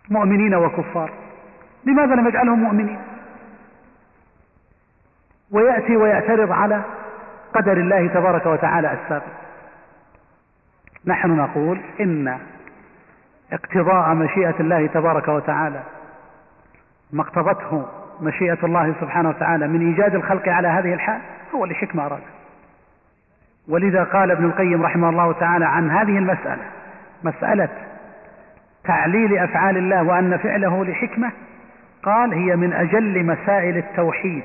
مؤمنين 0.09 0.55
وكفار. 0.55 1.11
لماذا 1.85 2.15
لم 2.15 2.27
يجعلهم 2.27 2.59
مؤمنين؟ 2.59 3.01
ويأتي 5.51 5.97
ويعترض 5.97 6.51
على 6.51 6.81
قدر 7.53 7.77
الله 7.77 8.07
تبارك 8.07 8.45
وتعالى 8.45 8.93
السابق. 8.93 9.33
نحن 11.05 11.37
نقول 11.37 11.81
إن 11.99 12.39
اقتضاء 13.53 14.13
مشيئة 14.13 14.55
الله 14.59 14.87
تبارك 14.87 15.27
وتعالى 15.27 15.83
ما 17.13 17.21
اقتضته 17.21 17.85
مشيئة 18.21 18.57
الله 18.63 18.93
سبحانه 19.01 19.29
وتعالى 19.29 19.67
من 19.67 19.87
إيجاد 19.87 20.15
الخلق 20.15 20.49
على 20.49 20.67
هذه 20.67 20.93
الحال 20.93 21.21
هو 21.55 21.65
لحكمة 21.65 22.05
أراد. 22.05 22.21
ولذا 23.67 24.03
قال 24.03 24.31
ابن 24.31 24.45
القيم 24.45 24.83
رحمه 24.83 25.09
الله 25.09 25.31
تعالى 25.31 25.65
عن 25.65 25.91
هذه 25.91 26.17
المسألة 26.17 26.63
مسألة 27.23 27.69
تعليل 28.83 29.37
أفعال 29.37 29.77
الله 29.77 30.03
وأن 30.03 30.37
فعله 30.37 30.85
لحكمة 30.85 31.31
قال 32.03 32.33
هي 32.33 32.55
من 32.55 32.73
أجل 32.73 33.25
مسائل 33.25 33.77
التوحيد 33.77 34.43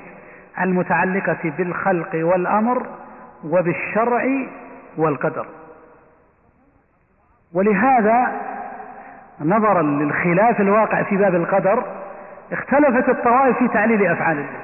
المتعلقة 0.61 1.53
بالخلق 1.59 2.11
والأمر 2.15 2.87
وبالشرع 3.45 4.25
والقدر. 4.97 5.47
ولهذا 7.53 8.33
نظرا 9.41 9.83
للخلاف 9.83 10.61
الواقع 10.61 11.03
في 11.03 11.17
باب 11.17 11.35
القدر 11.35 11.85
اختلفت 12.53 13.09
الطوائف 13.09 13.59
في 13.59 13.69
تعليل 13.69 14.07
أفعال 14.07 14.39
الله. 14.39 14.61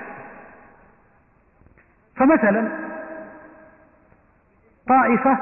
فمثلا 2.16 2.68
طائفة 4.88 5.38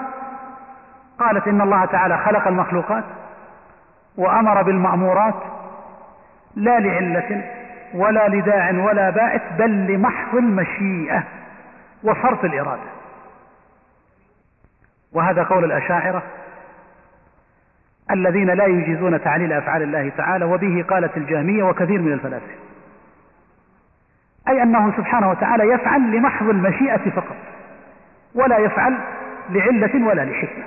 قالت 1.18 1.48
إن 1.48 1.60
الله 1.60 1.84
تعالى 1.84 2.18
خلق 2.18 2.48
المخلوقات 2.48 3.04
وأمر 4.16 4.62
بالمأمورات 4.62 5.34
لا 6.56 6.78
لعلة 6.78 7.44
ولا 7.94 8.28
لداع 8.28 8.70
ولا 8.70 9.10
باعث 9.10 9.42
بل 9.58 9.70
لمحض 9.70 10.36
المشيئة 10.36 11.24
وصرف 12.04 12.44
الإرادة. 12.44 12.92
وهذا 15.12 15.42
قول 15.42 15.64
الأشاعرة 15.64 16.22
الذين 18.10 18.50
لا 18.50 18.66
يجيزون 18.66 19.22
تعليل 19.22 19.52
أفعال 19.52 19.82
الله 19.82 20.12
تعالى 20.16 20.44
وبه 20.44 20.84
قالت 20.88 21.16
الجهمية 21.16 21.62
وكثير 21.62 22.00
من 22.00 22.12
الفلاسفة. 22.12 22.62
أي 24.48 24.62
أنه 24.62 24.92
سبحانه 24.96 25.30
وتعالى 25.30 25.64
يفعل 25.64 26.16
لمحض 26.16 26.48
المشيئة 26.48 27.10
فقط 27.10 27.36
ولا 28.34 28.58
يفعل 28.58 28.98
لعلة 29.50 30.06
ولا 30.06 30.22
لحكمة. 30.22 30.64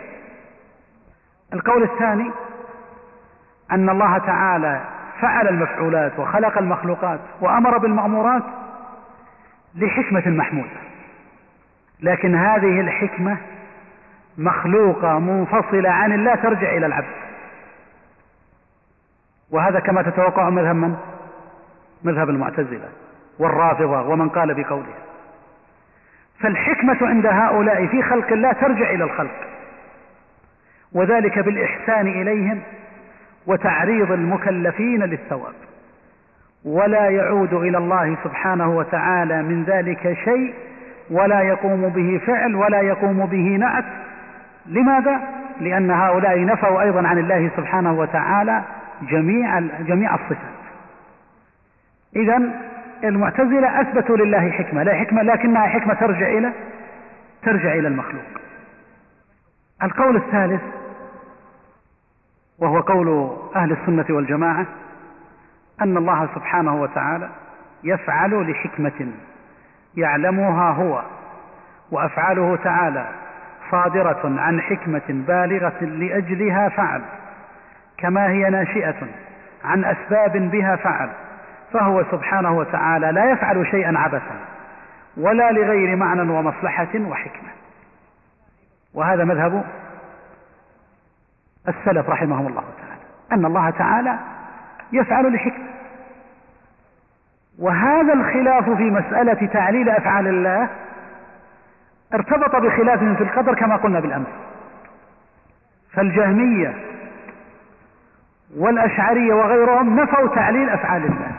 القول 1.53 1.83
الثاني 1.83 2.31
أن 3.71 3.89
الله 3.89 4.17
تعالى 4.17 4.81
فعل 5.21 5.47
المفعولات 5.47 6.19
وخلق 6.19 6.57
المخلوقات 6.57 7.19
وأمر 7.41 7.77
بالمأمورات 7.77 8.43
لحكمة 9.75 10.23
محمودة. 10.27 10.85
لكن 12.01 12.35
هذه 12.35 12.79
الحكمة 12.79 13.37
مخلوقة 14.37 15.19
منفصلة 15.19 15.89
عن 15.89 16.13
الله 16.13 16.35
ترجع 16.35 16.77
إلى 16.77 16.85
العبد. 16.85 17.24
وهذا 19.51 19.79
كما 19.79 20.01
تتوقع 20.01 20.49
مذهب 20.49 20.75
من؟ 20.75 20.95
مذهب 22.03 22.29
المعتزلة 22.29 22.89
والرافضة 23.39 24.01
ومن 24.01 24.29
قال 24.29 24.53
بقوله 24.53 24.93
فالحكمة 26.39 26.97
عند 27.01 27.25
هؤلاء 27.25 27.87
في 27.87 28.01
خلق 28.01 28.31
الله 28.31 28.51
ترجع 28.51 28.89
إلى 28.89 29.03
الخلق 29.03 29.47
وذلك 30.93 31.39
بالإحسان 31.39 32.07
إليهم 32.07 32.61
وتعريض 33.47 34.11
المكلفين 34.11 35.03
للثواب 35.03 35.53
ولا 36.65 37.09
يعود 37.09 37.53
إلى 37.53 37.77
الله 37.77 38.17
سبحانه 38.23 38.77
وتعالى 38.77 39.43
من 39.43 39.63
ذلك 39.63 40.17
شيء 40.25 40.53
ولا 41.11 41.41
يقوم 41.41 41.89
به 41.89 42.21
فعل 42.27 42.55
ولا 42.55 42.81
يقوم 42.81 43.25
به 43.25 43.57
نعت 43.57 43.85
لماذا؟ 44.65 45.19
لأن 45.59 45.91
هؤلاء 45.91 46.45
نفوا 46.45 46.81
أيضا 46.81 47.07
عن 47.07 47.17
الله 47.17 47.51
سبحانه 47.57 47.93
وتعالى 47.93 48.61
جميع 49.01 49.59
جميع 49.59 50.15
الصفات. 50.15 50.55
إذا 52.15 52.41
المعتزلة 53.03 53.81
أثبتوا 53.81 54.17
لله 54.17 54.51
حكمة 54.51 54.83
لا 54.83 54.93
حكمة 54.93 55.21
لكنها 55.23 55.67
حكمة 55.67 55.93
ترجع 55.93 56.27
إلى 56.27 56.51
ترجع 57.43 57.73
إلى 57.73 57.87
المخلوق. 57.87 58.23
القول 59.83 60.15
الثالث 60.15 60.61
وهو 62.59 62.79
قول 62.79 63.37
أهل 63.55 63.71
السنة 63.71 64.05
والجماعة 64.09 64.65
أن 65.81 65.97
الله 65.97 66.29
سبحانه 66.35 66.81
وتعالى 66.81 67.29
يفعل 67.83 68.51
لحكمة 68.51 69.11
يعلمها 69.97 70.71
هو 70.71 71.03
وأفعاله 71.91 72.55
تعالى 72.55 73.07
صادرة 73.71 74.39
عن 74.39 74.61
حكمة 74.61 75.01
بالغة 75.09 75.83
لأجلها 75.83 76.69
فعل. 76.69 77.01
كما 77.97 78.29
هي 78.29 78.49
ناشئة 78.49 79.07
عن 79.63 79.85
أسباب 79.85 80.31
بها 80.37 80.75
فعل 80.75 81.09
فهو 81.73 82.03
سبحانه 82.11 82.57
وتعالى 82.57 83.11
لا 83.11 83.31
يفعل 83.31 83.67
شيئا 83.67 83.97
عبثا 83.97 84.39
ولا 85.17 85.51
لغير 85.51 85.95
معنى 85.95 86.21
ومصلحة 86.31 86.99
وحكمة. 86.99 87.49
وهذا 88.93 89.23
مذهب 89.23 89.63
السلف 91.67 92.09
رحمهم 92.09 92.47
الله 92.47 92.63
تعالى 92.77 93.01
أن 93.31 93.45
الله 93.45 93.69
تعالى 93.69 94.19
يفعل 94.91 95.33
لحكمة 95.33 95.65
وهذا 97.59 98.13
الخلاف 98.13 98.69
في 98.69 98.83
مسألة 98.83 99.47
تعليل 99.47 99.89
أفعال 99.89 100.27
الله 100.27 100.69
ارتبط 102.13 102.55
بخلاف 102.55 102.99
في 102.99 103.23
القدر 103.23 103.55
كما 103.55 103.75
قلنا 103.75 103.99
بالأمس. 103.99 104.27
فالجهمية 105.91 106.73
والأشعرية 108.57 109.33
وغيرهم 109.33 109.99
نفوا 109.99 110.35
تعليل 110.35 110.69
أفعال 110.69 111.03
الله. 111.03 111.31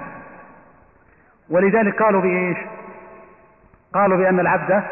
ولذلك 1.51 2.03
قالوا 2.03 2.21
بإيش؟ 2.21 2.59
قالوا 3.95 4.17
بأن 4.17 4.41
العبد 4.41 4.83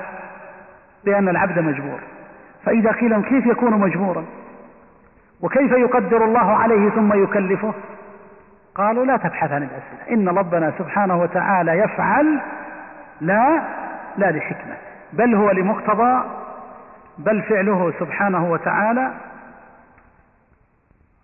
بأن 1.04 1.28
العبد 1.28 1.58
مجبور. 1.58 1.98
فإذا 2.64 2.92
قيل 2.92 3.22
كيف 3.22 3.46
يكون 3.46 3.72
مجبورا؟ 3.80 4.24
وكيف 5.40 5.72
يقدر 5.72 6.24
الله 6.24 6.56
عليه 6.56 6.90
ثم 6.90 7.22
يكلفه؟ 7.22 7.72
قالوا 8.74 9.04
لا 9.04 9.16
تبحث 9.16 9.52
عن 9.52 9.62
الأسئلة. 9.62 10.14
إن 10.14 10.28
ربنا 10.28 10.72
سبحانه 10.78 11.20
وتعالى 11.20 11.78
يفعل 11.78 12.40
لا 13.20 13.62
لا 14.16 14.30
لحكمة. 14.30 14.76
بل 15.12 15.34
هو 15.34 15.50
لمقتضى 15.50 16.24
بل 17.18 17.42
فعله 17.42 17.92
سبحانه 17.98 18.50
وتعالى 18.50 19.10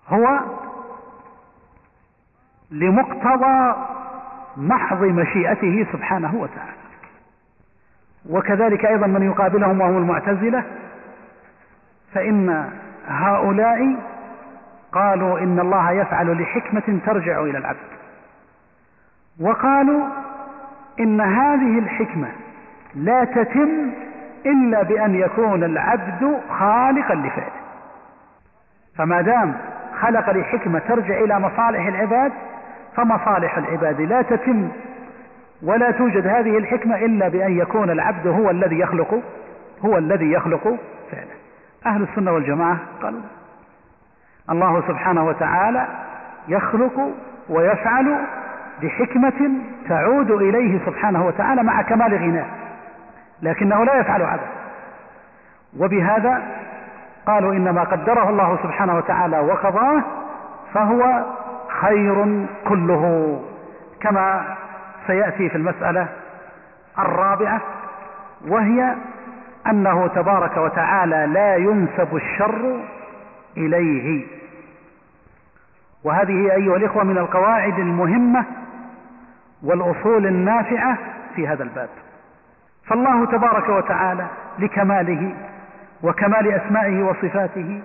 هو 0.09 0.41
لمقتضى 2.71 3.75
محض 4.57 5.03
مشيئته 5.03 5.87
سبحانه 5.93 6.35
وتعالى. 6.35 6.81
وكذلك 8.31 8.85
أيضا 8.85 9.07
من 9.07 9.23
يقابلهم 9.23 9.81
وهم 9.81 9.97
المعتزلة 9.97 10.65
فإن 12.15 12.71
هؤلاء 13.09 13.97
قالوا 14.93 15.39
إن 15.39 15.61
الله 15.61 15.91
يفعل 15.91 16.43
لحكمة 16.43 17.01
ترجع 17.07 17.41
إلى 17.41 17.59
العبد. 17.59 17.91
وقالوا 19.41 20.05
إن 21.01 21.21
هذه 21.21 21.79
الحكمة 21.79 22.29
لا 22.95 23.25
تتم 23.25 23.93
إلا 24.47 24.83
بأن 24.83 25.15
يكون 25.15 25.65
العبد 25.65 26.41
خالقا 26.59 27.15
لفعله. 27.15 27.61
فما 28.97 29.21
دام 29.21 29.55
خلق 30.01 30.31
لحكمة 30.31 30.79
ترجع 30.79 31.19
إلى 31.19 31.41
مصالح 31.41 31.87
العباد 31.87 32.33
فمصالح 33.01 33.59
العباد. 33.59 34.01
لا 34.01 34.23
تتم 34.23 34.69
ولا 35.63 35.91
توجد 35.91 36.27
هذه 36.27 36.59
الحكمة 36.59 36.97
إلا 36.97 37.29
بأن 37.29 37.59
يكون 37.59 37.91
العبد 37.91 38.27
هو 38.27 38.51
الذي 38.51 38.79
يخلق 38.79 39.23
هو 39.85 39.99
الذي 39.99 40.33
يخلق 40.33 40.77
فعله. 41.11 41.41
أهل 41.87 42.03
السنة 42.03 42.33
والجماعة 42.33 42.79
قالوا 43.03 43.21
الله 44.51 44.83
سبحانه 44.89 45.27
وتعالى 45.27 45.87
يخلق 46.49 47.11
ويفعل 47.49 48.17
بحكمة 48.83 49.51
تعود 49.89 50.31
إليه 50.31 50.79
سبحانه 50.87 51.27
وتعالى 51.27 51.63
مع 51.63 51.83
كمال 51.83 52.15
غناه 52.15 52.47
لكنه 53.43 53.85
لا 53.85 53.95
يفعل 53.95 54.23
عبث 54.23 54.49
وبهذا 55.79 56.43
قالوا 57.27 57.53
إنما 57.53 57.83
قدره 57.83 58.29
الله 58.29 58.59
سبحانه 58.63 58.97
وتعالى 58.97 59.41
وقضاه 59.41 60.03
فهو 60.75 61.25
خير 61.81 62.47
كله 62.69 63.35
كما 64.01 64.57
سيأتي 65.07 65.49
في 65.49 65.57
المسألة 65.57 66.09
الرابعة 66.99 67.61
وهي 68.49 68.95
أنه 69.67 70.07
تبارك 70.07 70.57
وتعالى 70.57 71.27
لا 71.33 71.57
ينسب 71.57 72.17
الشر 72.17 72.81
إليه. 73.57 74.27
وهذه 76.05 76.53
أيها 76.55 76.77
الإخوة 76.77 77.05
من 77.05 77.19
القواعد 77.19 77.79
المهمة 77.79 78.45
والأصول 79.63 80.27
النافعة 80.27 80.99
في 81.37 81.49
هذا 81.49 81.63
الباب. 81.63 81.89
فالله 82.87 83.27
تبارك 83.27 83.69
وتعالى 83.69 84.27
لكماله 84.59 85.35
وكمال 86.03 86.53
أسمائه 86.53 87.03
وصفاته 87.03 87.83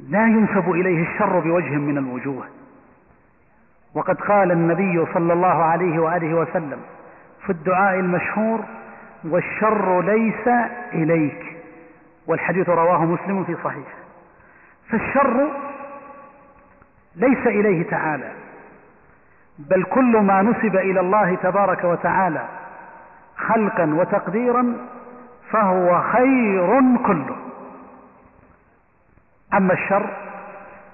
لا 0.00 0.26
ينسب 0.26 0.70
إليه 0.70 1.02
الشر 1.02 1.38
بوجه 1.40 1.76
من 1.76 1.98
الوجوه. 1.98 2.44
وقد 3.94 4.20
قال 4.20 4.52
النبي 4.52 5.06
صلى 5.14 5.32
الله 5.32 5.62
عليه 5.64 5.98
وآله 5.98 6.34
وسلم 6.34 6.80
في 7.46 7.50
الدعاء 7.50 7.98
المشهور 7.98 8.60
والشر 9.24 10.02
ليس 10.02 10.48
إليك. 10.92 11.56
والحديث 12.26 12.68
رواه 12.68 13.04
مسلم 13.04 13.44
في 13.44 13.56
صحيحه 13.64 13.98
فالشر 14.88 15.48
ليس 17.16 17.46
إليه 17.46 17.82
تعالى 17.90 18.32
بل 19.58 19.82
كل 19.82 20.16
ما 20.20 20.42
نسب 20.42 20.76
إلى 20.76 21.00
الله 21.00 21.34
تبارك 21.34 21.84
وتعالى 21.84 22.48
خلقا 23.36 23.94
وتقديرا 23.94 24.76
فهو 25.50 26.02
خير 26.02 26.80
كله. 27.06 27.36
أما 29.56 29.72
الشر 29.72 30.06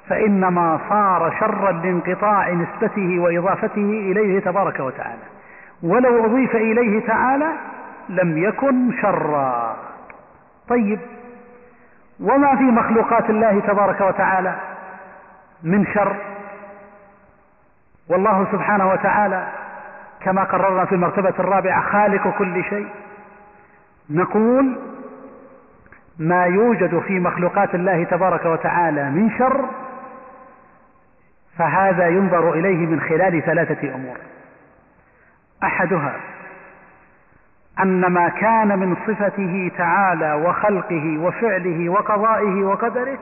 فإنما 0.09 0.81
صار 0.89 1.35
شرا 1.41 1.73
لانقطاع 1.73 2.51
نسبته 2.51 3.19
وإضافته 3.19 3.91
إليه 4.11 4.41
تبارك 4.41 4.81
وتعالى. 4.81 5.23
ولو 5.83 6.27
أضيف 6.27 6.57
إليه 6.57 7.07
تعالى 7.07 7.53
لم 8.09 8.39
يكن 8.39 8.93
شرا. 9.03 9.77
طيب 10.69 10.99
وما 12.21 12.57
في 12.57 12.63
مخلوقات 12.63 13.31
الله 13.31 13.61
تبارك 13.61 14.01
وتعالى 14.01 14.55
من 15.63 15.87
شر؟ 15.87 16.17
والله 18.09 18.47
سبحانه 18.53 18.91
وتعالى 18.91 19.47
كما 20.21 20.45
قررنا 20.45 20.85
في 20.85 20.95
المرتبة 20.95 21.35
الرابعة 21.39 21.83
خالق 21.93 22.39
كل 22.39 22.65
شيء. 22.65 22.89
نقول 24.11 24.79
ما 26.21 26.45
يوجد 26.45 26.99
في 26.99 27.21
مخلوقات 27.21 27.75
الله 27.75 28.05
تبارك 28.05 28.45
وتعالى 28.45 29.11
من 29.11 29.31
شر 29.39 29.64
فهذا 31.59 32.09
ينظر 32.09 32.53
إليه 32.53 32.87
من 32.87 33.01
خلال 33.01 33.43
ثلاثة 33.43 33.95
أمور. 33.95 34.16
أحدها 35.62 36.16
أن 37.83 38.07
ما 38.07 38.29
كان 38.29 38.79
من 38.79 38.97
صفته 39.07 39.71
تعالى 39.79 40.33
وخلقه 40.33 41.18
وفعله 41.18 41.89
وقضائه 41.89 42.64
وقدره 42.64 43.18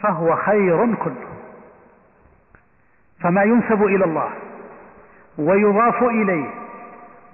فهو 0.00 0.36
خير 0.36 0.94
كله. 0.94 1.26
فما 3.20 3.42
ينسب 3.42 3.82
إلى 3.84 4.04
الله 4.04 4.30
ويضاف 5.38 6.02
إليه 6.02 6.50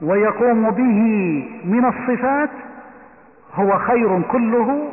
ويقوم 0.03 0.71
به 0.71 1.03
من 1.65 1.85
الصفات 1.85 2.51
هو 3.55 3.79
خير 3.79 4.23
كله 4.23 4.89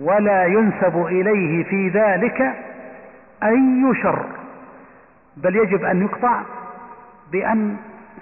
ولا 0.00 0.44
ينسب 0.44 1.06
إليه 1.06 1.64
في 1.64 1.88
ذلك 1.88 2.40
أي 3.42 3.94
شر 4.02 4.26
بل 5.36 5.56
يجب 5.56 5.84
أن 5.84 6.02
يقطع 6.02 6.40
بأن 7.32 7.76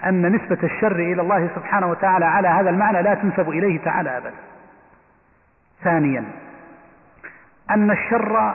أن 0.05 0.35
نسبة 0.35 0.57
الشر 0.63 0.95
إلى 0.95 1.21
الله 1.21 1.49
سبحانه 1.55 1.87
وتعالى 1.87 2.25
على 2.25 2.47
هذا 2.47 2.69
المعنى 2.69 3.01
لا 3.01 3.13
تنسب 3.13 3.49
إليه 3.49 3.79
تعالى 3.79 4.17
أبدا. 4.17 4.33
ثانيا 5.83 6.23
أن 7.69 7.91
الشر 7.91 8.53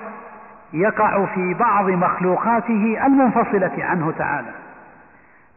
يقع 0.72 1.26
في 1.26 1.54
بعض 1.54 1.90
مخلوقاته 1.90 3.06
المنفصلة 3.06 3.84
عنه 3.84 4.12
تعالى 4.18 4.50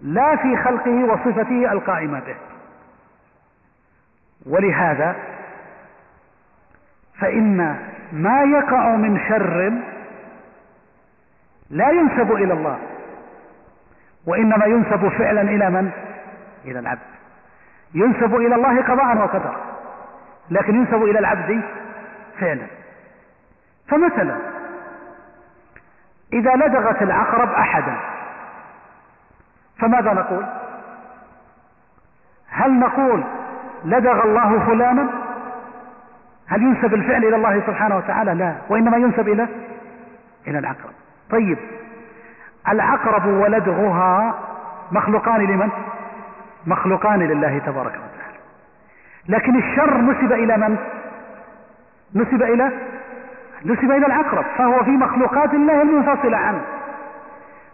لا 0.02 0.36
في 0.36 0.58
خلقه 0.58 1.04
وصفته 1.04 1.72
القائمة 1.72 2.20
به. 2.20 2.36
ولهذا 4.46 5.16
فإن 7.20 7.58
ما 8.12 8.44
يقع 8.44 8.96
من 8.96 9.20
شر 9.30 9.74
لا 11.70 11.89
ينسب 11.89 12.32
إلى 12.32 12.54
الله 12.54 12.80
وإنما 14.26 14.66
ينسب 14.66 15.08
فعلا 15.08 15.41
إلى 15.41 15.70
من؟ 15.70 15.91
إلى 16.66 16.80
العبد. 16.80 17.14
ينسب 17.94 18.36
إلى 18.36 18.56
الله 18.56 18.82
قضاء 18.82 19.18
وقدر 19.18 19.56
لكن 20.50 20.76
ينسب 20.76 21.04
إلى 21.04 21.20
العبد 21.20 21.62
فعلا. 22.39 22.68
فمثلا 23.88 24.36
إذا 26.34 26.56
لدغت 26.56 27.02
العقرب 27.02 27.50
أحدا 27.50 27.98
فماذا 29.80 30.14
نقول؟ 30.14 30.46
هل 32.50 32.80
نقول 32.80 33.24
لدغ 33.86 34.24
الله 34.24 34.60
فلانا؟ 34.68 35.10
هل 36.48 36.62
ينسب 36.62 36.94
الفعل 36.94 37.26
إلى 37.26 37.36
الله 37.36 37.62
سبحانه 37.68 37.98
وتعالى؟ 37.98 38.34
لا. 38.34 38.54
وإنما 38.70 38.98
ينسب 38.98 39.28
إلى 39.30 39.48
إلى 40.48 40.60
العقرب. 40.60 40.94
طيب. 41.30 41.58
العقرب 42.70 43.26
ولدغها 43.26 44.34
مخلوقان 44.92 45.42
لمن؟ 45.42 45.70
مخلوقان 46.68 47.20
لله 47.20 47.60
تبارك 47.66 47.92
وتعالى. 47.92 48.38
لكن 49.30 49.58
الشر 49.58 50.02
نسب 50.02 50.32
إلى 50.32 50.58
من؟ 50.58 50.78
نسب 52.16 52.44
إلى 52.44 52.72
نسب 53.66 53.92
إلى 53.92 54.06
العقرب 54.06 54.46
فهو 54.58 54.84
في 54.84 54.92
مخلوقات 54.92 55.54
الله 55.54 55.82
المنفصلة 55.82 56.38
عنه. 56.38 56.62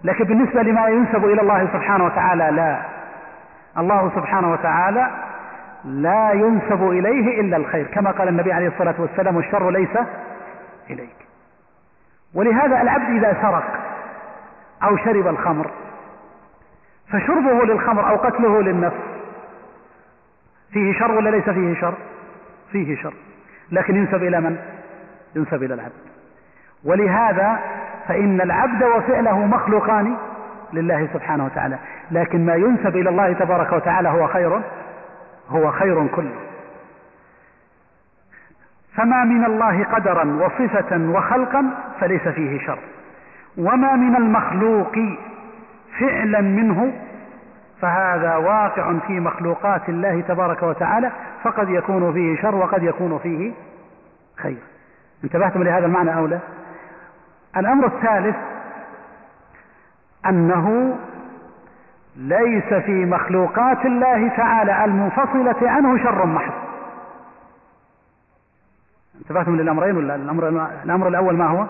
لكن 0.04 0.24
بالنسبة 0.24 0.62
لما 0.62 0.88
ينسب 0.88 1.26
إلى 1.26 1.42
الله 1.42 1.68
سبحانه 1.74 2.06
وتعالى 2.06 2.52
لا. 2.52 2.78
الله 3.78 4.12
سبحانه 4.16 4.52
وتعالى 4.52 5.29
لا 5.86 6.32
ينسب 6.32 6.90
إليه 6.90 7.42
إلا 7.42 7.58
الخير 7.58 7.88
كما 7.88 8.12
قال 8.12 8.28
النبي 8.28 8.52
عليه 8.52 8.68
الصلاة 8.68 8.96
والسلام 8.98 9.38
الشر 9.38 9.70
ليس 9.70 9.98
إليك. 10.90 11.16
ولهذا 12.34 12.82
العبد 12.82 13.10
إذا 13.10 13.38
سرق 13.42 13.80
أو 14.84 14.98
شرب 14.98 15.28
الخمر 15.28 15.72
فشربه 17.08 17.66
للخمر 17.66 18.10
أو 18.10 18.16
قتله 18.16 18.62
للنفس 18.62 18.96
فيه 20.72 21.00
شر 21.00 21.12
ولا 21.12 21.30
ليس 21.30 21.50
فيه 21.50 21.82
شر؟ 21.82 21.94
فيه 22.72 22.96
شر. 22.96 23.14
لكن 23.72 23.96
ينسب 23.96 24.24
إلى 24.24 24.42
من؟ 24.42 24.58
ينسب 25.36 25.64
إلى 25.64 25.74
العبد. 25.74 25.92
ولهذا 26.84 27.60
فإن 28.08 28.42
العبد 28.42 28.84
وفعله 28.84 29.46
مخلوقان 29.46 30.18
لله 30.74 31.08
سبحانه 31.14 31.46
وتعالى. 31.46 31.78
لكن 32.12 32.46
ما 32.46 32.56
ينسب 32.56 32.96
إلى 32.96 33.10
الله 33.10 33.34
تبارك 33.34 33.72
وتعالى 33.72 34.10
هو 34.10 34.28
خير؟ 34.28 34.62
هو 35.50 35.72
خير 35.72 36.08
كله. 36.08 36.36
فما 38.96 39.24
من 39.24 39.46
الله 39.46 39.84
قدرا 39.84 40.26
وصفة 40.26 40.98
وخلقا 40.98 41.66
فليس 42.00 42.28
فيه 42.28 42.60
شر. 42.66 42.80
وما 43.58 43.96
من 43.96 44.16
المخلوق 44.16 44.96
فعلا 46.00 46.42
منه 46.42 46.94
فهذا 47.82 48.36
واقع 48.36 48.94
في 49.08 49.20
مخلوقات 49.20 49.90
الله 49.90 50.22
تبارك 50.22 50.64
وتعالى 50.64 51.12
فقد 51.44 51.70
يكون 51.70 52.14
فيه 52.14 52.42
شر 52.42 52.56
وقد 52.56 52.84
يكون 52.84 53.20
فيه 53.24 53.52
خير. 54.36 54.58
انتبهتم 55.24 55.64
لهذا 55.64 55.86
المعنى 55.86 56.18
أو 56.18 56.28
لا؟ 56.28 56.40
الأمر 57.58 57.86
الثالث 57.86 58.36
أنه 60.26 60.98
ليس 62.20 62.74
في 62.74 63.06
مخلوقات 63.06 63.86
الله 63.86 64.30
تعالى 64.30 64.86
المنفصلة 64.86 65.70
عنه 65.70 66.04
شر 66.04 66.26
محض. 66.26 66.54
انتبهتم 69.16 69.56
للأمرين 69.56 69.98
ولا 69.98 70.16
الأمر, 70.16 70.50
الأمر 70.84 71.08
الأول 71.08 71.36
ما 71.36 71.48
هو؟ 71.48 71.66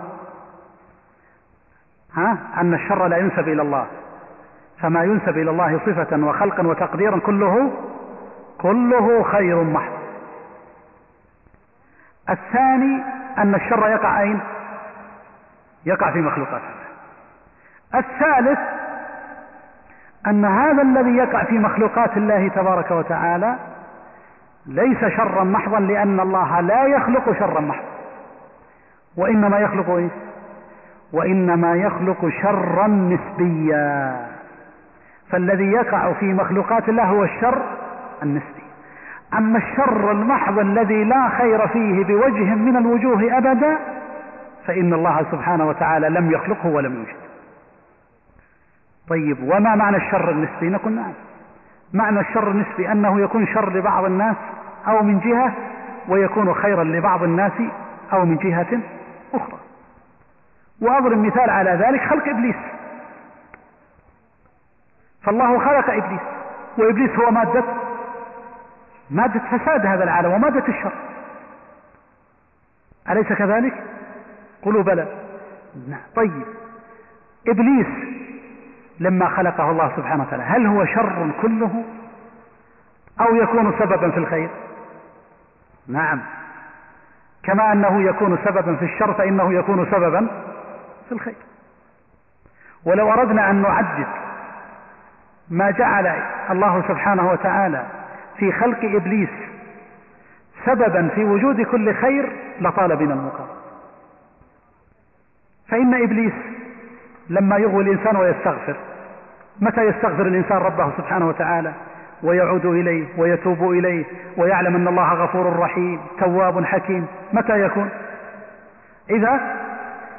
ها؟ 2.14 2.38
أن 2.58 2.74
الشر 2.74 3.08
لا 3.08 3.18
ينسب 3.18 3.48
إلى 3.48 3.62
الله. 3.62 3.88
فما 4.80 5.04
ينسب 5.04 5.38
إلى 5.38 5.52
الله 5.52 5.80
صفة 5.86 6.18
وخلقا 6.18 6.68
وتقديرا 6.68 7.20
كله 7.20 7.72
كله 8.58 9.24
خير 9.24 9.64
محض. 9.64 9.94
الثاني 12.30 13.04
أن 13.38 13.56
الشر 13.56 13.90
يقع 13.90 14.22
أين؟ 14.22 14.40
يقع 15.86 16.12
في 16.12 16.22
مخلوقات 16.22 16.62
الله. 16.62 16.90
الثالث 17.96 18.60
أن 20.30 20.46
هذا 20.46 20.82
الذي 20.82 21.18
يقع 21.18 21.44
في 21.44 21.60
مخلوقات 21.60 22.18
الله 22.18 22.48
تبارك 22.48 22.92
وتعالى 22.92 23.56
ليس 24.66 25.06
شرا 25.06 25.44
محضا 25.44 25.80
لأن 25.80 26.20
الله 26.20 26.60
لا 26.60 26.86
يخلق 26.86 27.40
شرا 27.40 27.62
محضا. 27.62 27.90
وإنما 29.18 29.60
يخلق 29.60 29.90
إيه؟ 29.90 30.10
وإنما 31.14 31.76
يخلق 31.76 32.30
شرا 32.42 32.88
نسبيا. 32.88 34.28
فالذي 35.30 35.72
يقع 35.72 36.14
في 36.14 36.34
مخلوقات 36.34 36.90
الله 36.90 37.04
هو 37.04 37.24
الشر 37.24 37.62
النسبي. 38.24 38.64
أما 39.34 39.58
الشر 39.58 40.12
المحض 40.12 40.60
الذي 40.60 41.04
لا 41.04 41.30
خير 41.30 41.68
فيه 41.68 42.04
بوجه 42.04 42.56
من 42.56 42.78
الوجوه 42.78 43.38
أبدا 43.38 43.78
فإن 44.66 44.94
الله 44.94 45.26
سبحانه 45.32 45.68
وتعالى 45.68 46.10
لم 46.10 46.32
يخلقه 46.32 46.70
ولم 46.70 46.94
يوجد. 46.96 47.29
طيب 49.10 49.44
وما 49.44 49.76
معنى 49.76 49.98
الشر 49.98 50.32
النسبي؟ 50.32 50.70
نقول 50.70 50.94
نعم. 50.94 51.14
معنى 51.94 52.20
الشر 52.20 52.52
النسبي 52.52 52.92
أنه 52.92 53.22
يكون 53.22 53.48
شر 53.48 53.74
لبعض 53.74 54.06
الناس 54.06 54.36
أو 54.88 55.04
من 55.04 55.20
جهة 55.20 55.54
ويكون 56.08 56.54
خيرا 56.54 56.84
لبعض 56.84 57.24
الناس 57.24 57.52
أو 58.14 58.26
من 58.26 58.38
جهة 58.38 58.80
أخرى. 59.34 59.60
وأضرب 60.82 61.18
مثال 61.18 61.50
على 61.50 61.72
ذلك 61.72 62.02
خلق 62.02 62.28
إبليس. 62.28 62.56
فالله 65.24 65.60
خلق 65.60 65.90
إبليس 65.90 66.22
وإبليس 66.78 67.12
هو 67.20 67.32
مادة 67.32 67.64
مادة 69.10 69.40
فساد 69.40 69.86
هذا 69.86 70.04
العالم 70.04 70.32
ومادة 70.32 70.68
الشر. 70.68 70.94
أليس 73.10 73.28
كذلك؟ 73.28 73.84
قلوا 74.62 74.84
بلى. 74.84 75.08
نعم 75.88 76.02
طيب. 76.16 76.44
إبليس 77.48 77.88
لما 79.00 79.30
خلقه 79.30 79.72
الله 79.72 79.92
سبحانه 79.98 80.24
وتعالى. 80.24 80.44
هل 80.44 80.66
هو 80.66 80.86
شر 80.86 81.32
كله؟ 81.42 81.84
أو 83.22 83.36
يكون 83.36 83.74
سببا 83.80 84.12
في 84.12 84.18
الخير؟ 84.18 84.50
نعم. 85.88 86.22
كما 87.44 87.72
أنه 87.72 88.02
يكون 88.02 88.38
سببا 88.46 88.76
في 88.76 88.86
الشر 88.86 89.14
فإنه 89.14 89.54
يكون 89.54 89.86
سببا 89.92 90.28
في 91.10 91.12
الخير. 91.12 91.36
ولو 92.86 93.12
أردنا 93.12 93.50
أن 93.50 93.62
نعدد 93.62 94.08
ما 95.50 95.72
جعل 95.72 96.08
الله 96.52 96.84
سبحانه 96.88 97.32
وتعالى 97.32 97.86
في 98.38 98.52
خلق 98.52 98.80
إبليس 98.84 99.30
سببا 100.66 101.08
في 101.16 101.24
وجود 101.24 101.62
كل 101.62 101.94
خير 101.94 102.32
لطال 102.62 102.96
بنا 102.96 103.14
المقام. 103.14 103.48
فإن 105.68 106.04
إبليس 106.04 106.34
لما 107.30 107.58
يغوي 107.58 107.84
الإنسان 107.84 108.16
ويستغفر 108.16 108.76
متى 109.62 109.82
يستغفر 109.82 110.28
الإنسان 110.28 110.58
ربه 110.58 110.92
سبحانه 110.98 111.28
وتعالى 111.28 111.74
ويعود 112.24 112.66
إليه 112.66 113.06
ويتوب 113.18 113.72
إليه 113.72 114.06
ويعلم 114.38 114.76
أن 114.76 114.88
الله 114.88 115.14
غفور 115.14 115.60
رحيم 115.60 116.00
تواب 116.20 116.66
حكيم 116.66 117.08
متى 117.34 117.62
يكون؟ 117.62 117.90
إذا 119.10 119.40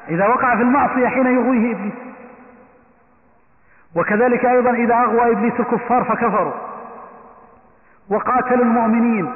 إذا 0.09 0.27
وقع 0.27 0.57
في 0.57 0.63
المعصية 0.63 1.09
حين 1.09 1.27
يغويه 1.27 1.73
إبليس. 1.73 1.93
وكذلك 3.97 4.45
أيضا 4.45 4.71
إذا 4.71 4.95
أغوى 4.95 5.33
إبليس 5.33 5.61
الكفار 5.61 6.05
فكفروا. 6.05 6.53
وقاتلوا 8.11 8.65
المؤمنين. 8.65 9.33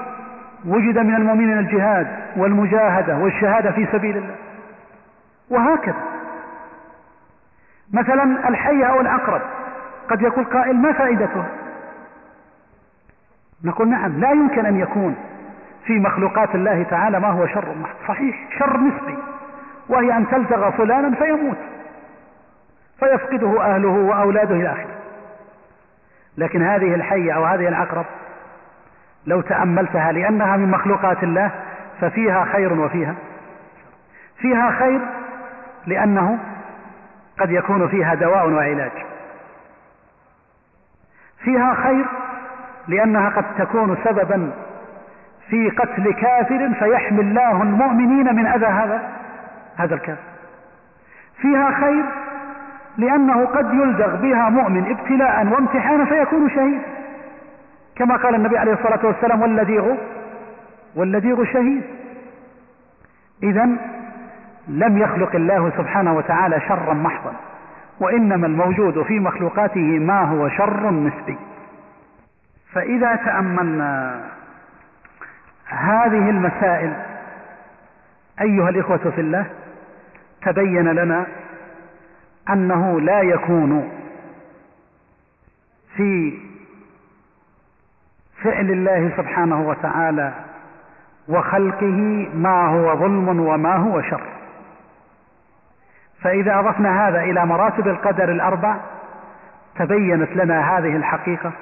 وجد 0.66 0.98
من 0.98 1.14
المؤمنين 1.14 1.58
الجهاد 1.58 2.06
والمجاهدة 2.36 3.18
والشهادة 3.18 3.70
في 3.70 3.86
سبيل 3.92 4.16
الله. 4.16 4.34
وهكذا. 5.50 6.02
مثلا 7.92 8.48
الحية 8.48 8.84
أو 8.84 9.00
العقرب 9.00 9.40
قد 10.10 10.22
يقول 10.22 10.44
قائل 10.44 10.76
ما 10.76 10.92
فائدتها 10.92 11.46
نقول 13.64 13.88
نعم 13.88 14.20
لا 14.20 14.30
يمكن 14.30 14.66
أن 14.66 14.80
يكون 14.80 15.16
في 15.86 15.92
مخلوقات 15.98 16.54
الله 16.54 16.82
تعالى 16.82 17.20
ما 17.20 17.28
هو 17.28 17.46
شر. 17.46 17.74
محض 17.74 17.94
صحيح 18.08 18.36
شر 18.58 18.80
نسبي 18.80 19.18
وهي 19.88 20.16
أن 20.16 20.28
تلزغ 20.28 20.70
فلانا 20.70 21.16
فيموت 21.16 21.56
فيفقده 22.98 23.62
أهله 23.62 23.88
وأولاده 23.88 24.54
إلى 24.54 24.72
آخره. 24.72 24.94
لكن 26.38 26.62
هذه 26.62 26.94
الحية 26.94 27.32
أو 27.32 27.44
هذه 27.44 27.68
العقرب 27.68 28.04
لو 29.26 29.40
تأملتها 29.40 30.12
لأنها 30.12 30.56
من 30.56 30.70
مخلوقات 30.70 31.22
الله 31.22 31.50
ففيها 32.00 32.44
خير 32.44 32.72
وفيها 32.72 33.14
فيها 34.38 34.70
خير 34.70 35.00
لأنه 35.86 36.38
قد 37.40 37.50
يكون 37.50 37.88
فيها 37.88 38.14
دواء 38.14 38.48
وعلاج. 38.48 38.92
فيها 41.44 41.74
خير 41.74 42.04
لأنها 42.88 43.28
قد 43.28 43.44
تكون 43.58 43.96
سببا 44.04 44.50
في 45.48 45.70
قتل 45.70 46.12
كافر 46.12 46.70
فيحمي 46.78 47.20
الله 47.20 47.62
المؤمنين 47.62 48.34
من 48.34 48.46
أذى 48.46 48.66
هذا 48.66 49.02
هذا 49.76 49.94
الكافر. 49.94 50.22
فيها 51.36 51.70
خير 51.70 52.04
لأنه 52.98 53.44
قد 53.44 53.74
يلدغ 53.74 54.16
بها 54.16 54.48
مؤمن 54.48 54.90
ابتلاء 54.90 55.46
وامتحانا 55.46 56.04
فيكون 56.04 56.50
شهيد. 56.50 56.80
كما 57.96 58.16
قال 58.16 58.34
النبي 58.34 58.58
عليه 58.58 58.72
الصلاة 58.72 59.06
والسلام 59.06 59.42
واللذيغ 59.42 59.94
واللذيغ 60.96 61.44
شهيد. 61.44 61.82
إذا 63.42 63.68
لم 64.68 64.98
يخلق 64.98 65.34
الله 65.34 65.72
سبحانه 65.76 66.16
وتعالى 66.16 66.60
شرا 66.60 66.94
محضا. 66.94 67.32
وإنما 68.00 68.46
الموجود 68.46 69.02
في 69.02 69.20
مخلوقاته 69.20 69.98
ما 69.98 70.20
هو 70.20 70.48
شر 70.48 70.90
نسبي 70.90 71.38
فإذا 72.72 73.16
تأملنا 73.16 74.20
هذه 75.66 76.30
المسائل 76.30 76.92
أيها 78.40 78.68
الإخوة 78.68 79.10
في 79.10 79.20
الله 79.20 79.46
تبين 80.42 80.88
لنا 80.88 81.26
أنه 82.50 83.00
لا 83.00 83.20
يكون 83.20 83.90
في 85.96 86.38
فعل 88.42 88.70
الله 88.70 89.12
سبحانه 89.16 89.68
وتعالى 89.68 90.32
وخلقه 91.28 92.28
ما 92.34 92.66
هو 92.66 92.96
ظلم 92.96 93.40
وما 93.40 93.76
هو 93.76 94.02
شر. 94.02 94.22
فإذا 96.24 96.58
أضفنا 96.58 97.08
هذا 97.08 97.20
إلى 97.20 97.46
مراتب 97.46 97.88
القدر 97.88 98.28
الأربع 98.28 98.76
تبينت 99.78 100.36
لنا 100.36 100.78
هذه 100.78 100.96
الحقيقة 100.96 101.52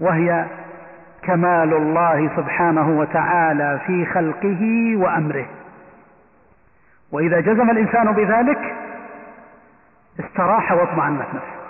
وهي 0.00 0.46
كمال 1.22 1.74
الله 1.74 2.30
سبحانه 2.36 2.88
وتعالى 2.88 3.80
في 3.86 4.06
خلقه 4.06 4.92
وأمره. 4.96 5.46
وإذا 7.12 7.40
جزم 7.40 7.70
الإنسان 7.70 8.12
بذلك 8.12 8.74
استراح 10.20 10.72
واطمأنت 10.72 11.20
نفسه. 11.20 11.60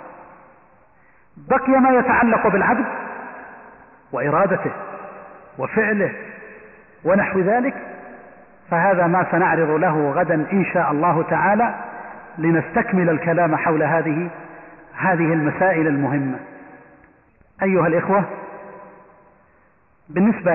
بقي 1.37 1.79
ما 1.79 1.89
يتعلق 1.89 2.47
بالعبد 2.47 2.85
وإرادته 4.11 4.71
وفعله 5.57 6.11
ونحو 7.03 7.39
ذلك 7.39 7.73
فهذا 8.71 9.07
ما 9.07 9.25
سنعرض 9.31 9.69
له 9.69 10.11
غدا 10.11 10.35
إن 10.51 10.65
شاء 10.65 10.91
الله 10.91 11.23
تعالى 11.23 11.75
لنستكمل 12.37 13.09
الكلام 13.09 13.55
حول 13.55 13.83
هذه 13.83 14.29
هذه 14.97 15.33
المسائل 15.33 15.87
المهمة. 15.87 16.39
أيها 17.63 17.87
الإخوة 17.87 18.23
بالنسبة 20.09 20.53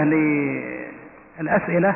للأسئلة 1.40 1.94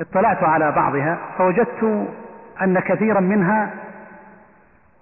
اطلعت 0.00 0.42
على 0.42 0.72
بعضها 0.72 1.18
فوجدت 1.38 2.08
أن 2.62 2.78
كثيرا 2.78 3.20
منها 3.20 3.70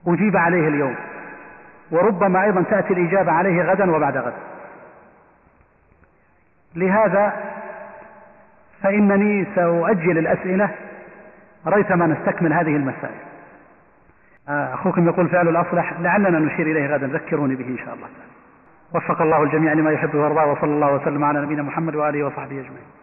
أجيب 0.06 0.36
عليه 0.36 0.68
اليوم 0.68 0.94
وربما 1.90 2.44
أيضا 2.44 2.62
تأتي 2.62 2.92
الإجابة 2.92 3.32
عليه 3.32 3.62
غدا 3.62 3.96
وبعد 3.96 4.16
غد. 4.16 4.34
لهذا 6.74 7.32
فإنني 8.82 9.46
سأؤجل 9.54 10.18
الأسئلة 10.18 10.70
ريثما 11.66 12.06
نستكمل 12.06 12.52
هذه 12.52 12.76
المسائل. 12.76 13.26
آه، 14.48 14.74
أخوكم 14.74 15.06
يقول 15.06 15.28
فعل 15.28 15.48
الأصلح 15.48 16.00
لعلنا 16.00 16.38
نشير 16.38 16.66
إليه 16.66 16.86
غدا 16.94 17.06
ذكروني 17.06 17.54
به 17.54 17.66
إن 17.66 17.78
شاء 17.78 17.94
الله. 17.94 18.08
وفق 18.94 19.22
الله 19.22 19.42
الجميع 19.42 19.72
لما 19.72 19.90
يحب 19.90 20.14
ويرضى 20.14 20.50
وصلى 20.50 20.70
الله 20.70 20.94
وسلم 20.94 21.24
على 21.24 21.40
نبينا 21.40 21.62
محمد 21.62 21.94
وآله 21.96 22.24
وصحبه 22.24 22.60
أجمعين. 22.60 22.95